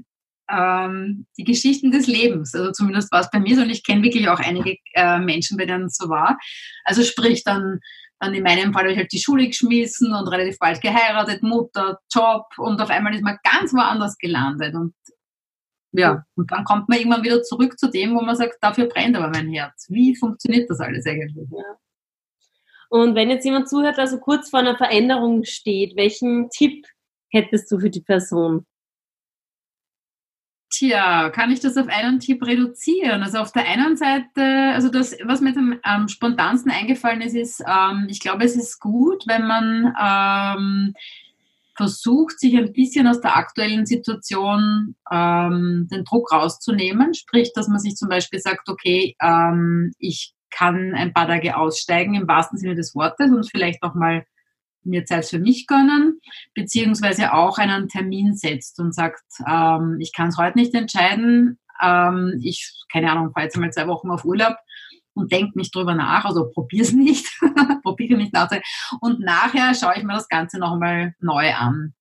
ähm, 0.50 1.26
die 1.38 1.44
Geschichten 1.44 1.90
des 1.90 2.06
Lebens. 2.06 2.54
Also 2.54 2.72
zumindest 2.72 3.10
war 3.12 3.20
es 3.20 3.30
bei 3.30 3.40
mir 3.40 3.56
so 3.56 3.62
und 3.62 3.70
ich 3.70 3.84
kenne 3.84 4.02
wirklich 4.02 4.28
auch 4.28 4.40
einige 4.40 4.76
äh, 4.94 5.18
Menschen, 5.18 5.56
bei 5.56 5.66
denen 5.66 5.86
es 5.86 5.96
so 5.96 6.08
war. 6.08 6.38
Also 6.84 7.02
sprich 7.02 7.44
dann, 7.44 7.80
dann 8.20 8.34
in 8.34 8.42
meinem 8.42 8.72
Fall 8.72 8.82
habe 8.82 8.92
ich 8.92 8.98
halt 8.98 9.12
die 9.12 9.20
Schule 9.20 9.46
geschmissen 9.46 10.14
und 10.14 10.28
relativ 10.28 10.58
bald 10.58 10.80
geheiratet, 10.80 11.42
Mutter, 11.42 11.98
Job 12.12 12.46
und 12.58 12.80
auf 12.80 12.90
einmal 12.90 13.14
ist 13.14 13.22
man 13.22 13.38
ganz 13.42 13.72
woanders 13.72 14.16
gelandet 14.18 14.74
und 14.74 14.94
ja, 15.96 16.24
und 16.34 16.50
dann 16.50 16.64
kommt 16.64 16.88
man 16.88 16.98
irgendwann 16.98 17.22
wieder 17.22 17.40
zurück 17.44 17.78
zu 17.78 17.88
dem, 17.88 18.16
wo 18.16 18.20
man 18.20 18.34
sagt, 18.34 18.56
dafür 18.60 18.86
brennt 18.86 19.16
aber 19.16 19.28
mein 19.28 19.48
Herz. 19.48 19.86
Wie 19.88 20.16
funktioniert 20.16 20.68
das 20.68 20.80
alles 20.80 21.06
eigentlich? 21.06 21.48
Ja. 21.52 21.76
Und 22.90 23.14
wenn 23.14 23.30
jetzt 23.30 23.44
jemand 23.44 23.68
zuhört, 23.68 23.98
also 23.98 24.18
kurz 24.18 24.50
vor 24.50 24.58
einer 24.58 24.76
Veränderung 24.76 25.44
steht, 25.44 25.96
welchen 25.96 26.50
Tipp 26.50 26.84
hättest 27.34 27.70
du 27.70 27.78
für 27.78 27.90
die 27.90 28.00
Person? 28.00 28.64
Tja, 30.70 31.30
kann 31.30 31.52
ich 31.52 31.60
das 31.60 31.76
auf 31.76 31.86
einen 31.88 32.18
Tipp 32.18 32.44
reduzieren? 32.44 33.22
Also 33.22 33.38
auf 33.38 33.52
der 33.52 33.68
einen 33.68 33.96
Seite, 33.96 34.72
also 34.72 34.88
das, 34.88 35.16
was 35.24 35.40
mir 35.40 35.56
am, 35.56 35.78
am 35.82 36.08
spontansten 36.08 36.72
eingefallen 36.72 37.20
ist, 37.20 37.36
ist, 37.36 37.60
ähm, 37.60 38.06
ich 38.08 38.18
glaube, 38.18 38.44
es 38.44 38.56
ist 38.56 38.80
gut, 38.80 39.24
wenn 39.28 39.46
man 39.46 39.94
ähm, 40.00 40.94
versucht, 41.76 42.40
sich 42.40 42.56
ein 42.56 42.72
bisschen 42.72 43.06
aus 43.06 43.20
der 43.20 43.36
aktuellen 43.36 43.86
Situation 43.86 44.96
ähm, 45.12 45.88
den 45.92 46.04
Druck 46.04 46.32
rauszunehmen. 46.32 47.14
Sprich, 47.14 47.52
dass 47.54 47.68
man 47.68 47.78
sich 47.78 47.94
zum 47.94 48.08
Beispiel 48.08 48.40
sagt, 48.40 48.68
okay, 48.68 49.16
ähm, 49.20 49.92
ich 49.98 50.34
kann 50.50 50.94
ein 50.94 51.12
paar 51.12 51.28
Tage 51.28 51.56
aussteigen 51.56 52.14
im 52.14 52.28
wahrsten 52.28 52.58
Sinne 52.58 52.74
des 52.74 52.94
Wortes 52.94 53.30
und 53.30 53.48
vielleicht 53.48 53.82
auch 53.82 53.94
mal 53.94 54.24
mir 54.84 55.04
Zeit 55.04 55.26
für 55.26 55.38
mich 55.38 55.66
gönnen, 55.66 56.20
beziehungsweise 56.54 57.32
auch 57.32 57.58
einen 57.58 57.88
Termin 57.88 58.34
setzt 58.34 58.78
und 58.80 58.94
sagt, 58.94 59.22
ähm, 59.46 59.98
ich 60.00 60.12
kann 60.12 60.28
es 60.28 60.38
heute 60.38 60.58
nicht 60.58 60.74
entscheiden, 60.74 61.58
ähm, 61.82 62.40
ich, 62.42 62.72
keine 62.92 63.10
Ahnung, 63.10 63.32
fahre 63.32 63.44
jetzt 63.44 63.56
einmal 63.56 63.72
zwei 63.72 63.86
Wochen 63.88 64.10
auf 64.10 64.24
Urlaub 64.24 64.56
und 65.14 65.32
denke 65.32 65.58
nicht 65.58 65.74
drüber 65.74 65.94
nach, 65.94 66.24
also 66.24 66.50
probiere 66.50 66.84
es 66.84 66.92
nicht, 66.94 67.26
probiere 67.82 68.16
nicht 68.16 68.32
nachzudenken 68.32 68.68
und 69.00 69.20
nachher 69.20 69.74
schaue 69.74 69.94
ich 69.96 70.04
mir 70.04 70.14
das 70.14 70.28
Ganze 70.28 70.58
noch 70.58 70.72
einmal 70.72 71.14
neu 71.20 71.52
an. 71.52 71.94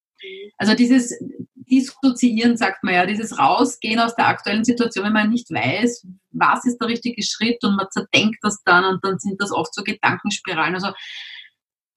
Also 0.57 0.73
dieses 0.73 1.13
Dissoziieren, 1.69 2.57
sagt 2.57 2.83
man 2.83 2.93
ja, 2.93 3.05
dieses 3.05 3.37
Rausgehen 3.37 3.99
aus 3.99 4.15
der 4.15 4.27
aktuellen 4.27 4.63
Situation, 4.63 5.05
wenn 5.05 5.13
man 5.13 5.29
nicht 5.29 5.49
weiß, 5.49 6.07
was 6.31 6.65
ist 6.65 6.77
der 6.77 6.87
richtige 6.87 7.23
Schritt 7.23 7.63
und 7.63 7.75
man 7.75 7.87
zerdenkt 7.91 8.39
das 8.41 8.61
dann 8.63 8.85
und 8.85 9.03
dann 9.03 9.19
sind 9.19 9.41
das 9.41 9.51
oft 9.51 9.73
so 9.73 9.83
Gedankenspiralen. 9.83 10.75
Also 10.75 10.89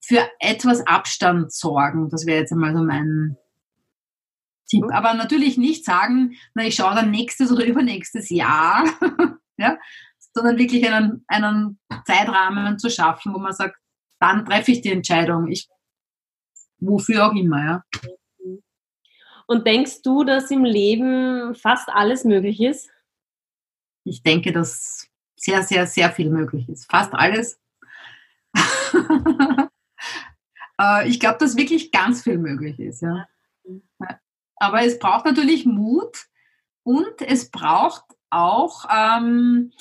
für 0.07 0.31
etwas 0.39 0.87
Abstand 0.87 1.53
sorgen. 1.53 2.09
Das 2.11 2.27
wäre 2.27 2.39
jetzt 2.39 2.53
einmal 2.53 2.77
so 2.77 2.85
mein 2.85 3.37
Tipp. 4.69 4.85
Mhm. 4.85 4.91
Aber 4.91 5.15
natürlich 5.15 5.59
nicht 5.59 5.85
sagen, 5.85 6.37
na, 6.55 6.65
ich 6.65 6.77
schaue 6.77 6.95
dann 6.95 7.11
nächstes 7.11 7.51
oder 7.51 7.65
übernächstes 7.65 8.31
Jahr, 8.31 8.85
ja, 9.57 9.77
sondern 10.33 10.59
wirklich 10.59 10.89
einen, 10.89 11.25
einen 11.27 11.81
Zeitrahmen 12.05 12.79
zu 12.79 12.89
schaffen, 12.89 13.35
wo 13.35 13.39
man 13.39 13.53
sagt, 13.53 13.77
dann 14.21 14.45
treffe 14.45 14.71
ich 14.71 14.81
die 14.81 14.93
Entscheidung. 14.93 15.49
Ich, 15.49 15.69
wofür 16.79 17.27
auch 17.27 17.35
immer, 17.35 17.65
ja. 17.65 17.83
Und 19.49 19.67
denkst 19.67 20.03
du, 20.03 20.23
dass 20.23 20.51
im 20.53 20.65
Leben 20.65 21.55
fast 21.57 21.89
alles 21.89 22.25
möglich 22.25 22.61
ist? 22.61 22.91
Ich 24.05 24.23
denke, 24.23 24.53
dass 24.53 25.09
sehr, 25.37 25.65
sehr, 25.65 25.87
sehr 25.87 26.13
viel 26.13 26.31
möglich 26.31 26.69
ist. 26.69 26.89
Fast 26.91 27.13
alles. 27.13 27.61
Äh, 30.81 31.09
ich 31.09 31.21
glaube, 31.21 31.39
dass 31.39 31.57
wirklich 31.57 31.93
ganz 31.93 32.23
viel 32.23 32.39
möglich 32.39 32.79
ist. 32.79 33.03
Ja. 33.03 33.27
Aber 34.57 34.83
es 34.83 34.99
braucht 34.99 35.27
natürlich 35.27 35.67
Mut 35.67 36.27
und 36.83 37.21
es 37.21 37.51
braucht 37.51 38.05
auch, 38.31 38.85
ähm, 38.91 39.73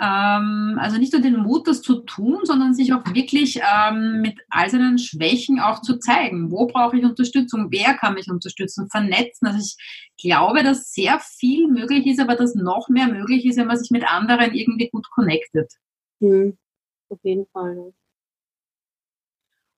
ähm, 0.00 0.78
also 0.80 0.98
nicht 0.98 1.12
nur 1.12 1.20
den 1.20 1.36
Mut, 1.36 1.66
das 1.66 1.82
zu 1.82 2.00
tun, 2.00 2.40
sondern 2.44 2.74
sich 2.74 2.92
auch 2.94 3.04
wirklich 3.12 3.60
ähm, 3.62 4.20
mit 4.22 4.38
all 4.48 4.70
seinen 4.70 4.98
Schwächen 4.98 5.60
auch 5.60 5.82
zu 5.82 5.98
zeigen. 5.98 6.50
Wo 6.50 6.66
brauche 6.66 6.96
ich 6.96 7.04
Unterstützung? 7.04 7.68
Wer 7.70 7.94
kann 7.94 8.14
mich 8.14 8.30
unterstützen? 8.30 8.88
Vernetzen. 8.90 9.46
Also 9.46 9.58
ich 9.58 9.76
glaube, 10.22 10.62
dass 10.62 10.92
sehr 10.92 11.20
viel 11.20 11.68
möglich 11.68 12.06
ist, 12.06 12.20
aber 12.20 12.36
dass 12.36 12.54
noch 12.54 12.88
mehr 12.88 13.08
möglich 13.08 13.44
ist, 13.44 13.58
wenn 13.58 13.66
man 13.66 13.78
sich 13.78 13.90
mit 13.90 14.10
anderen 14.10 14.54
irgendwie 14.54 14.88
gut 14.88 15.10
connectet. 15.10 15.72
Mhm. 16.20 16.56
Auf 17.10 17.18
jeden 17.22 17.46
Fall. 17.52 17.92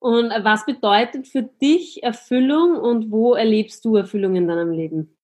Und 0.03 0.31
was 0.31 0.67
bedeutet 0.67 1.29
für 1.29 1.45
dich 1.45 2.03
Erfüllung 2.03 2.75
und 2.75 3.13
wo 3.13 3.35
erlebst 3.35 3.85
du 3.85 3.95
Erfüllung 3.95 4.35
in 4.35 4.49
deinem 4.49 4.73
Leben? 4.73 5.17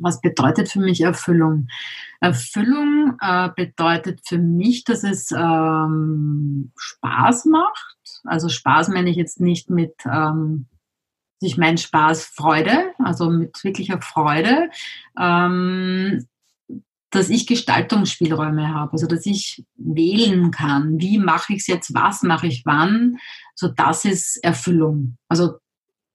Was 0.00 0.20
bedeutet 0.20 0.68
für 0.68 0.80
mich 0.80 1.02
Erfüllung? 1.02 1.68
Erfüllung 2.20 3.16
äh, 3.20 3.50
bedeutet 3.54 4.22
für 4.26 4.38
mich, 4.38 4.82
dass 4.82 5.04
es 5.04 5.30
ähm, 5.30 6.72
Spaß 6.76 7.44
macht. 7.44 8.22
Also 8.24 8.48
Spaß 8.48 8.88
meine 8.88 9.08
ich 9.08 9.16
jetzt 9.16 9.38
nicht 9.38 9.70
mit, 9.70 9.94
ähm, 10.04 10.66
ich 11.40 11.56
meine 11.56 11.78
Spaß 11.78 12.24
Freude, 12.24 12.90
also 12.98 13.30
mit 13.30 13.62
wirklicher 13.62 14.02
Freude. 14.02 14.68
Ähm, 15.16 16.26
dass 17.14 17.30
ich 17.30 17.46
Gestaltungsspielräume 17.46 18.74
habe, 18.74 18.92
also 18.92 19.06
dass 19.06 19.26
ich 19.26 19.64
wählen 19.76 20.50
kann, 20.50 20.98
wie 20.98 21.18
mache 21.18 21.52
ich 21.52 21.60
es 21.60 21.66
jetzt, 21.66 21.94
was 21.94 22.22
mache 22.22 22.46
ich 22.46 22.62
wann. 22.64 23.18
So 23.54 23.68
das 23.68 24.04
ist 24.04 24.42
Erfüllung. 24.42 25.16
Also 25.28 25.58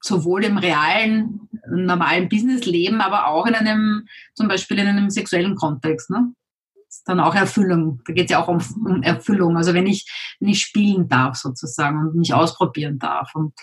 sowohl 0.01 0.45
im 0.45 0.57
realen, 0.57 1.49
normalen 1.69 2.29
Businessleben, 2.29 3.01
aber 3.01 3.27
auch 3.27 3.45
in 3.45 3.55
einem, 3.55 4.07
zum 4.33 4.47
Beispiel 4.47 4.79
in 4.79 4.87
einem 4.87 5.09
sexuellen 5.09 5.55
Kontext. 5.55 6.09
Ne? 6.09 6.33
Das 6.75 6.97
ist 6.97 7.07
dann 7.07 7.19
auch 7.19 7.35
Erfüllung. 7.35 8.01
Da 8.05 8.13
geht 8.13 8.25
es 8.25 8.31
ja 8.31 8.43
auch 8.43 8.47
um, 8.47 8.61
um, 8.85 9.03
Erfüllung. 9.03 9.57
Also 9.57 9.73
wenn 9.73 9.87
ich, 9.87 10.09
wenn 10.39 10.49
ich 10.49 10.61
spielen 10.61 11.07
darf 11.07 11.35
sozusagen 11.35 11.99
und 11.99 12.15
mich 12.15 12.33
ausprobieren 12.33 12.99
darf 12.99 13.35
und 13.35 13.53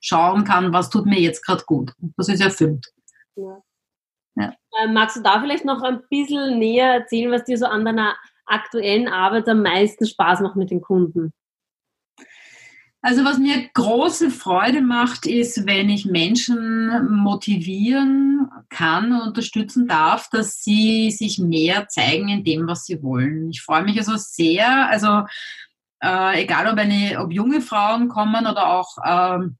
schauen 0.00 0.44
kann, 0.44 0.72
was 0.72 0.90
tut 0.90 1.06
mir 1.06 1.20
jetzt 1.20 1.44
gerade 1.44 1.64
gut. 1.64 1.92
Das 2.16 2.28
ist 2.28 2.40
erfüllt. 2.40 2.86
Ja. 3.36 3.62
Ja. 4.38 4.54
Ähm, 4.82 4.94
magst 4.94 5.16
du 5.16 5.22
da 5.22 5.40
vielleicht 5.40 5.64
noch 5.64 5.82
ein 5.82 6.00
bisschen 6.08 6.58
näher 6.58 6.92
erzählen, 6.92 7.32
was 7.32 7.44
dir 7.44 7.58
so 7.58 7.66
an 7.66 7.84
deiner 7.84 8.16
aktuellen 8.46 9.08
Arbeit 9.08 9.48
am 9.48 9.62
meisten 9.62 10.06
Spaß 10.06 10.40
macht 10.40 10.56
mit 10.56 10.70
den 10.70 10.80
Kunden? 10.80 11.32
Also 13.00 13.24
was 13.24 13.38
mir 13.38 13.68
große 13.74 14.30
Freude 14.30 14.80
macht, 14.80 15.24
ist, 15.24 15.66
wenn 15.66 15.88
ich 15.88 16.04
Menschen 16.04 17.08
motivieren 17.22 18.50
kann 18.70 19.12
und 19.12 19.28
unterstützen 19.28 19.86
darf, 19.86 20.28
dass 20.30 20.62
sie 20.62 21.12
sich 21.12 21.38
mehr 21.38 21.86
zeigen 21.88 22.28
in 22.28 22.42
dem, 22.42 22.66
was 22.66 22.86
sie 22.86 23.00
wollen. 23.02 23.50
Ich 23.50 23.62
freue 23.62 23.84
mich 23.84 23.98
also 23.98 24.16
sehr, 24.16 24.88
also 24.88 25.22
äh, 26.02 26.42
egal 26.42 26.66
ob, 26.66 26.78
eine, 26.78 27.20
ob 27.20 27.32
junge 27.32 27.60
Frauen 27.60 28.08
kommen 28.08 28.46
oder 28.46 28.66
auch 28.66 28.96
ähm, 29.04 29.56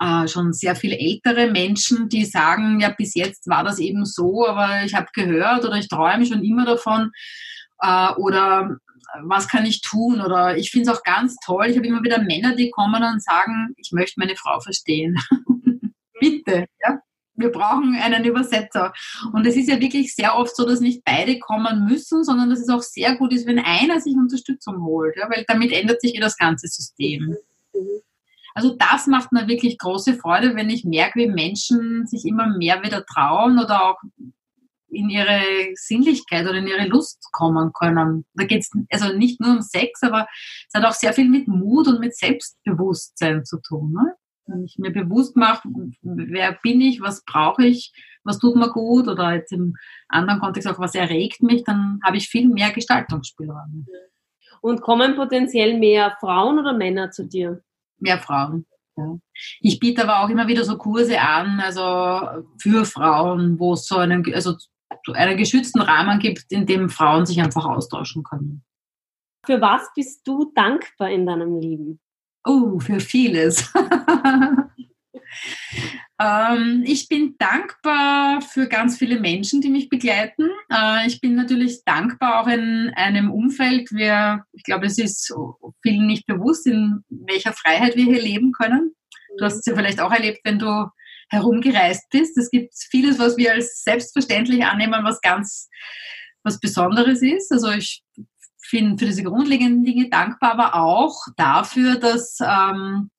äh, 0.00 0.28
schon 0.28 0.52
sehr 0.52 0.76
viel 0.76 0.92
ältere 0.92 1.50
Menschen, 1.50 2.08
die 2.08 2.24
sagen, 2.24 2.80
ja, 2.80 2.90
bis 2.90 3.14
jetzt 3.14 3.48
war 3.48 3.64
das 3.64 3.78
eben 3.78 4.04
so, 4.04 4.46
aber 4.46 4.84
ich 4.84 4.94
habe 4.94 5.06
gehört 5.14 5.64
oder 5.64 5.76
ich 5.76 5.88
träume 5.88 6.26
schon 6.26 6.42
immer 6.42 6.64
davon 6.64 7.12
äh, 7.80 8.12
oder 8.14 8.76
was 9.22 9.48
kann 9.48 9.64
ich 9.64 9.80
tun 9.80 10.20
oder 10.20 10.56
ich 10.56 10.70
finde 10.70 10.90
es 10.90 10.96
auch 10.96 11.02
ganz 11.02 11.36
toll, 11.44 11.66
ich 11.66 11.76
habe 11.76 11.86
immer 11.86 12.02
wieder 12.02 12.20
Männer, 12.20 12.54
die 12.54 12.70
kommen 12.70 13.02
und 13.02 13.22
sagen, 13.22 13.74
ich 13.76 13.92
möchte 13.92 14.20
meine 14.20 14.36
Frau 14.36 14.60
verstehen. 14.60 15.16
Bitte, 16.20 16.66
ja. 16.84 16.98
Wir 17.38 17.52
brauchen 17.52 17.94
einen 17.94 18.24
Übersetzer. 18.24 18.94
Und 19.34 19.46
es 19.46 19.56
ist 19.56 19.68
ja 19.68 19.78
wirklich 19.78 20.14
sehr 20.14 20.36
oft 20.36 20.56
so, 20.56 20.66
dass 20.66 20.80
nicht 20.80 21.04
beide 21.04 21.38
kommen 21.38 21.84
müssen, 21.84 22.24
sondern 22.24 22.48
dass 22.48 22.60
es 22.60 22.70
auch 22.70 22.80
sehr 22.80 23.14
gut 23.16 23.34
ist, 23.34 23.46
wenn 23.46 23.58
einer 23.58 24.00
sich 24.00 24.14
Unterstützung 24.14 24.82
holt, 24.82 25.16
ja, 25.18 25.28
weil 25.28 25.44
damit 25.46 25.70
ändert 25.72 26.00
sich 26.00 26.14
ja 26.14 26.20
das 26.22 26.38
ganze 26.38 26.66
System. 26.66 27.36
Mhm. 27.74 28.00
Also 28.56 28.74
das 28.74 29.06
macht 29.06 29.32
mir 29.32 29.48
wirklich 29.48 29.76
große 29.76 30.14
Freude, 30.14 30.56
wenn 30.56 30.70
ich 30.70 30.82
merke, 30.82 31.20
wie 31.20 31.26
Menschen 31.26 32.06
sich 32.06 32.24
immer 32.24 32.56
mehr 32.56 32.82
wieder 32.82 33.04
trauen 33.04 33.58
oder 33.58 33.84
auch 33.84 33.98
in 34.88 35.10
ihre 35.10 35.42
Sinnlichkeit 35.74 36.46
oder 36.46 36.56
in 36.56 36.66
ihre 36.66 36.86
Lust 36.86 37.22
kommen 37.32 37.74
können. 37.74 38.24
Da 38.32 38.46
geht 38.46 38.62
es 38.62 38.70
also 38.90 39.14
nicht 39.14 39.42
nur 39.42 39.50
um 39.50 39.60
Sex, 39.60 40.02
aber 40.02 40.26
es 40.66 40.72
hat 40.72 40.86
auch 40.86 40.94
sehr 40.94 41.12
viel 41.12 41.28
mit 41.28 41.48
Mut 41.48 41.86
und 41.86 42.00
mit 42.00 42.16
Selbstbewusstsein 42.16 43.44
zu 43.44 43.60
tun. 43.60 43.92
Ne? 43.92 44.14
Wenn 44.46 44.64
ich 44.64 44.78
mir 44.78 44.90
bewusst 44.90 45.36
mache, 45.36 45.68
wer 46.00 46.52
bin 46.62 46.80
ich, 46.80 47.02
was 47.02 47.24
brauche 47.26 47.66
ich, 47.66 47.92
was 48.24 48.38
tut 48.38 48.56
mir 48.56 48.70
gut 48.70 49.06
oder 49.06 49.34
jetzt 49.34 49.52
im 49.52 49.74
anderen 50.08 50.40
Kontext 50.40 50.66
auch, 50.66 50.78
was 50.78 50.94
erregt 50.94 51.42
mich, 51.42 51.62
dann 51.64 52.00
habe 52.02 52.16
ich 52.16 52.30
viel 52.30 52.48
mehr 52.48 52.70
Gestaltungsspielraum. 52.70 53.86
Und 54.62 54.80
kommen 54.80 55.14
potenziell 55.14 55.78
mehr 55.78 56.16
Frauen 56.20 56.58
oder 56.58 56.72
Männer 56.72 57.10
zu 57.10 57.26
dir? 57.26 57.62
Mehr 57.98 58.18
Frauen. 58.18 58.66
Ja. 58.96 59.18
Ich 59.60 59.78
biete 59.78 60.02
aber 60.02 60.24
auch 60.24 60.28
immer 60.28 60.48
wieder 60.48 60.64
so 60.64 60.78
Kurse 60.78 61.20
an, 61.20 61.60
also 61.60 62.44
für 62.58 62.84
Frauen, 62.84 63.58
wo 63.58 63.74
es 63.74 63.86
so 63.86 63.98
einen, 63.98 64.24
also 64.34 64.56
einen 65.12 65.36
geschützten 65.36 65.80
Rahmen 65.80 66.18
gibt, 66.18 66.50
in 66.50 66.66
dem 66.66 66.88
Frauen 66.88 67.26
sich 67.26 67.40
einfach 67.40 67.66
austauschen 67.66 68.22
können. 68.22 68.64
Für 69.44 69.60
was 69.60 69.82
bist 69.94 70.26
du 70.26 70.52
dankbar 70.54 71.10
in 71.10 71.26
deinem 71.26 71.60
Leben? 71.60 72.00
Oh, 72.44 72.80
für 72.80 73.00
vieles. 73.00 73.72
ähm, 76.18 76.82
ich 76.86 77.08
bin 77.08 77.36
dankbar 77.38 78.40
für 78.40 78.68
ganz 78.68 78.96
viele 78.96 79.20
Menschen, 79.20 79.60
die 79.60 79.68
mich 79.68 79.88
begleiten. 79.88 80.48
Äh, 80.72 81.06
ich 81.06 81.20
bin 81.20 81.34
natürlich 81.34 81.84
dankbar 81.84 82.40
auch 82.40 82.48
in 82.48 82.90
einem 82.96 83.30
Umfeld. 83.30 83.90
Wir, 83.92 84.44
ich 84.52 84.62
glaube, 84.62 84.86
es 84.86 84.98
ist 84.98 85.34
vielen 85.82 86.06
nicht 86.06 86.26
bewusst, 86.26 86.66
in 86.66 87.04
welcher 87.08 87.52
Freiheit 87.52 87.96
wir 87.96 88.04
hier 88.04 88.22
leben 88.22 88.52
können. 88.52 88.94
Du 89.38 89.44
hast 89.44 89.56
es 89.56 89.66
ja 89.66 89.74
vielleicht 89.74 90.00
auch 90.00 90.12
erlebt, 90.12 90.40
wenn 90.44 90.58
du 90.58 90.88
herumgereist 91.28 92.08
bist. 92.10 92.38
Es 92.38 92.50
gibt 92.50 92.72
vieles, 92.90 93.18
was 93.18 93.36
wir 93.36 93.52
als 93.52 93.82
selbstverständlich 93.82 94.64
annehmen, 94.64 95.04
was 95.04 95.20
ganz 95.20 95.68
was 96.42 96.60
Besonderes 96.60 97.22
ist. 97.22 97.52
Also 97.52 97.70
ich 97.72 98.02
bin 98.70 98.98
für 98.98 99.06
diese 99.06 99.22
grundlegenden 99.22 99.84
Dinge 99.84 100.08
dankbar, 100.08 100.52
aber 100.52 100.74
auch 100.74 101.26
dafür, 101.36 101.96
dass, 101.96 102.38
ähm, 102.40 103.10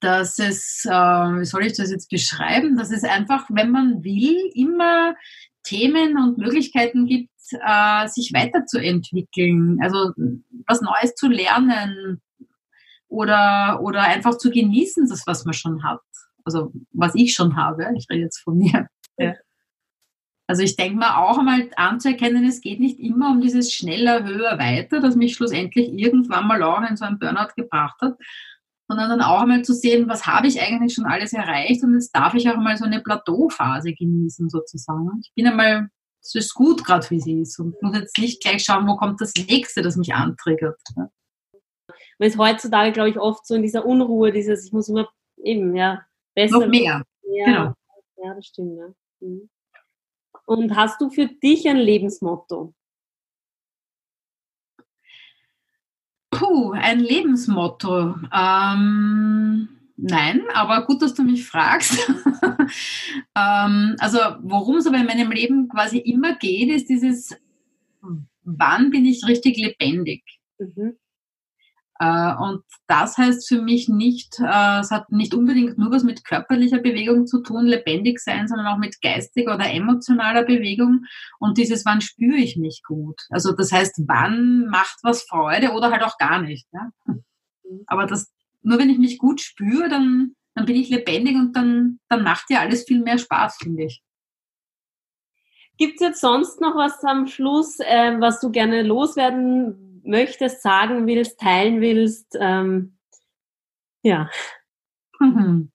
dass 0.00 0.38
es, 0.38 0.84
äh, 0.86 0.90
wie 0.90 1.44
soll 1.44 1.66
ich 1.66 1.76
das 1.76 1.90
jetzt 1.90 2.10
beschreiben, 2.10 2.76
dass 2.76 2.90
es 2.90 3.04
einfach, 3.04 3.46
wenn 3.50 3.70
man 3.70 4.02
will, 4.02 4.50
immer 4.54 5.14
Themen 5.62 6.16
und 6.16 6.38
Möglichkeiten 6.38 7.06
gibt, 7.06 7.30
äh, 7.52 8.08
sich 8.08 8.32
weiterzuentwickeln, 8.32 9.78
also 9.82 10.12
was 10.66 10.80
Neues 10.80 11.14
zu 11.14 11.28
lernen 11.28 12.20
oder, 13.08 13.80
oder 13.82 14.02
einfach 14.02 14.38
zu 14.38 14.50
genießen, 14.50 15.08
das, 15.08 15.26
was 15.26 15.44
man 15.44 15.54
schon 15.54 15.82
hat. 15.82 16.00
Also 16.44 16.72
was 16.92 17.14
ich 17.14 17.34
schon 17.34 17.56
habe, 17.56 17.86
ich 17.96 18.06
rede 18.08 18.22
jetzt 18.22 18.40
von 18.40 18.56
mir. 18.56 18.88
Ja. 19.18 19.34
Also 20.46 20.62
ich 20.62 20.74
denke 20.74 20.98
mal 20.98 21.16
auch 21.16 21.38
einmal 21.38 21.70
anzuerkennen, 21.76 22.44
es 22.44 22.60
geht 22.60 22.80
nicht 22.80 22.98
immer 22.98 23.30
um 23.30 23.40
dieses 23.40 23.72
schneller, 23.72 24.24
höher, 24.24 24.58
weiter, 24.58 25.00
das 25.00 25.14
mich 25.14 25.34
schlussendlich 25.34 25.92
irgendwann 25.92 26.48
mal 26.48 26.62
auch 26.64 26.82
in 26.88 26.96
so 26.96 27.04
einen 27.04 27.20
Burnout 27.20 27.52
gebracht 27.54 28.00
hat, 28.00 28.16
sondern 28.90 29.08
dann 29.08 29.22
auch 29.22 29.42
einmal 29.42 29.62
zu 29.62 29.72
sehen, 29.72 30.08
was 30.08 30.26
habe 30.26 30.48
ich 30.48 30.60
eigentlich 30.60 30.94
schon 30.94 31.06
alles 31.06 31.32
erreicht 31.32 31.84
und 31.84 31.94
jetzt 31.94 32.10
darf 32.10 32.34
ich 32.34 32.48
auch 32.50 32.56
mal 32.56 32.76
so 32.76 32.84
eine 32.84 33.00
Plateauphase 33.00 33.92
genießen 33.92 34.48
sozusagen. 34.48 35.20
Ich 35.22 35.32
bin 35.36 35.46
einmal, 35.46 35.90
es 36.20 36.34
ist 36.34 36.54
gut 36.54 36.84
gerade, 36.84 37.08
wie 37.10 37.20
sie 37.20 37.40
ist 37.40 37.60
und 37.60 37.80
muss 37.82 37.96
jetzt 37.96 38.18
nicht 38.18 38.42
gleich 38.42 38.64
schauen, 38.64 38.88
wo 38.88 38.96
kommt 38.96 39.20
das 39.20 39.32
nächste, 39.34 39.82
das 39.82 39.96
mich 39.96 40.12
antriggert. 40.12 40.80
Man 40.96 41.08
ist 42.18 42.36
heutzutage, 42.36 42.90
glaube 42.90 43.10
ich, 43.10 43.18
oft 43.18 43.46
so 43.46 43.54
in 43.54 43.62
dieser 43.62 43.86
Unruhe, 43.86 44.32
dieses, 44.32 44.66
ich 44.66 44.72
muss 44.72 44.88
immer 44.88 45.08
eben, 45.36 45.76
ja, 45.76 46.04
besser. 46.34 46.58
Noch 46.58 46.66
mehr. 46.66 47.04
Ja, 47.22 47.44
genau. 47.44 47.74
Ja, 48.24 48.34
das 48.34 48.46
stimmt. 48.46 48.76
Ja. 48.76 48.88
Mhm. 49.20 49.48
Und 50.46 50.74
hast 50.74 51.00
du 51.00 51.10
für 51.10 51.26
dich 51.26 51.68
ein 51.68 51.76
Lebensmotto? 51.76 52.74
Puh, 56.30 56.72
ein 56.72 57.00
Lebensmotto. 57.00 58.14
Ähm, 58.32 59.68
nein, 59.96 60.42
aber 60.54 60.86
gut, 60.86 61.02
dass 61.02 61.14
du 61.14 61.24
mich 61.24 61.46
fragst. 61.46 61.98
ähm, 63.36 63.96
also, 63.98 64.18
worum 64.42 64.76
es 64.76 64.86
aber 64.86 64.98
in 64.98 65.06
meinem 65.06 65.32
Leben 65.32 65.68
quasi 65.68 65.98
immer 65.98 66.36
geht, 66.36 66.70
ist 66.70 66.88
dieses, 66.88 67.36
wann 68.44 68.90
bin 68.90 69.04
ich 69.06 69.26
richtig 69.26 69.56
lebendig? 69.56 70.22
Mhm. 70.58 70.96
Äh, 72.00 72.34
und 72.34 72.62
das 72.86 73.18
heißt 73.18 73.46
für 73.46 73.60
mich 73.60 73.88
nicht, 73.88 74.40
äh, 74.40 74.80
es 74.80 74.90
hat 74.90 75.12
nicht 75.12 75.34
unbedingt 75.34 75.76
nur 75.76 75.90
was 75.90 76.02
mit 76.02 76.24
körperlicher 76.24 76.78
Bewegung 76.78 77.26
zu 77.26 77.42
tun, 77.42 77.66
lebendig 77.66 78.20
sein, 78.20 78.48
sondern 78.48 78.68
auch 78.68 78.78
mit 78.78 79.02
geistiger 79.02 79.54
oder 79.54 79.70
emotionaler 79.70 80.44
Bewegung. 80.44 81.04
Und 81.38 81.58
dieses, 81.58 81.84
wann 81.84 82.00
spüre 82.00 82.38
ich 82.38 82.56
mich 82.56 82.82
gut? 82.86 83.20
Also 83.28 83.52
das 83.52 83.70
heißt, 83.70 84.04
wann 84.06 84.66
macht 84.70 84.96
was 85.02 85.24
Freude 85.24 85.72
oder 85.72 85.90
halt 85.90 86.02
auch 86.02 86.16
gar 86.16 86.40
nicht. 86.40 86.66
Ja? 86.72 86.90
Aber 87.86 88.06
das, 88.06 88.32
nur 88.62 88.78
wenn 88.78 88.88
ich 88.88 88.98
mich 88.98 89.18
gut 89.18 89.42
spüre, 89.42 89.90
dann, 89.90 90.34
dann 90.54 90.64
bin 90.64 90.76
ich 90.76 90.88
lebendig 90.88 91.36
und 91.36 91.54
dann, 91.54 92.00
dann 92.08 92.22
macht 92.22 92.46
ja 92.48 92.60
alles 92.60 92.84
viel 92.84 93.02
mehr 93.02 93.18
Spaß, 93.18 93.58
finde 93.58 93.84
ich. 93.84 94.02
Gibt 95.76 95.96
es 95.96 96.00
jetzt 96.00 96.20
sonst 96.22 96.62
noch 96.62 96.76
was 96.76 97.04
am 97.04 97.26
Schluss, 97.26 97.78
äh, 97.80 98.18
was 98.20 98.40
du 98.40 98.50
gerne 98.50 98.82
loswerden 98.82 99.89
möchtest, 100.04 100.62
sagen 100.62 101.06
willst, 101.06 101.38
teilen 101.40 101.80
willst. 101.80 102.36
Ähm, 102.40 102.96
ja. 104.02 104.28
Mhm. 105.18 105.70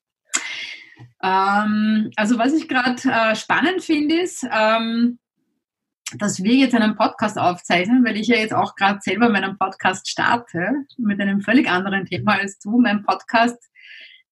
Ähm, 1.23 2.11
also 2.15 2.38
was 2.38 2.53
ich 2.53 2.67
gerade 2.67 3.01
äh, 3.05 3.35
spannend 3.35 3.83
finde, 3.83 4.21
ist, 4.21 4.45
ähm, 4.51 5.19
dass 6.17 6.43
wir 6.43 6.53
jetzt 6.53 6.75
einen 6.75 6.95
Podcast 6.95 7.38
aufzeichnen, 7.38 8.05
weil 8.05 8.17
ich 8.17 8.27
ja 8.27 8.38
jetzt 8.38 8.53
auch 8.53 8.75
gerade 8.75 8.99
selber 9.01 9.29
meinen 9.29 9.57
Podcast 9.57 10.09
starte 10.09 10.85
mit 10.97 11.19
einem 11.19 11.41
völlig 11.41 11.69
anderen 11.69 12.05
Thema 12.05 12.33
als 12.39 12.59
du. 12.59 12.79
Mein 12.79 13.03
Podcast, 13.03 13.57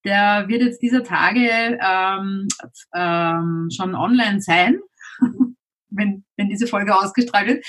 der 0.05 0.47
wird 0.47 0.61
jetzt 0.61 0.81
dieser 0.81 1.03
Tage 1.03 1.79
ähm, 1.81 2.47
ähm, 2.93 3.69
schon 3.75 3.95
online 3.95 4.41
sein 4.41 4.79
wenn, 5.95 6.23
wenn 6.37 6.49
diese 6.49 6.67
Folge 6.67 6.95
ausgestrahlt 6.95 7.47
wird, 7.47 7.65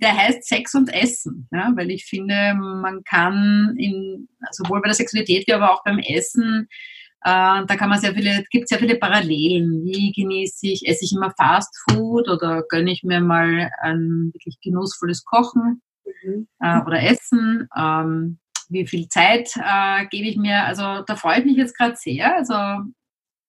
der 0.00 0.16
heißt 0.16 0.46
Sex 0.46 0.74
und 0.74 0.92
Essen. 0.92 1.48
Ja, 1.52 1.72
weil 1.76 1.90
ich 1.90 2.04
finde, 2.04 2.54
man 2.54 3.02
kann 3.04 3.74
in, 3.78 4.28
sowohl 4.52 4.80
bei 4.80 4.88
der 4.88 4.94
Sexualität 4.94 5.46
wie 5.46 5.52
aber 5.52 5.72
auch 5.72 5.82
beim 5.84 5.98
Essen, 5.98 6.68
äh, 7.24 7.64
da 7.66 7.76
kann 7.76 7.88
man 7.88 7.98
sehr 7.98 8.14
viele, 8.14 8.44
gibt 8.50 8.68
sehr 8.68 8.78
viele 8.78 8.96
Parallelen. 8.96 9.84
Wie 9.84 10.12
genieße 10.12 10.68
ich, 10.68 10.86
esse 10.86 11.04
ich 11.04 11.12
immer 11.12 11.32
Fast 11.36 11.76
Food 11.88 12.28
oder 12.28 12.62
gönne 12.68 12.92
ich 12.92 13.02
mir 13.02 13.20
mal 13.20 13.70
ein 13.80 14.30
wirklich 14.32 14.58
genussvolles 14.62 15.24
Kochen 15.24 15.82
mhm. 16.22 16.46
äh, 16.60 16.80
oder 16.80 17.02
Essen? 17.02 17.68
Ähm, 17.76 18.38
wie 18.68 18.86
viel 18.86 19.08
Zeit 19.08 19.50
äh, 19.56 20.06
gebe 20.10 20.28
ich 20.28 20.36
mir? 20.36 20.64
Also 20.64 21.02
da 21.06 21.16
freue 21.16 21.40
ich 21.40 21.44
mich 21.44 21.56
jetzt 21.56 21.76
gerade 21.76 21.96
sehr. 21.96 22.36
Also 22.36 22.54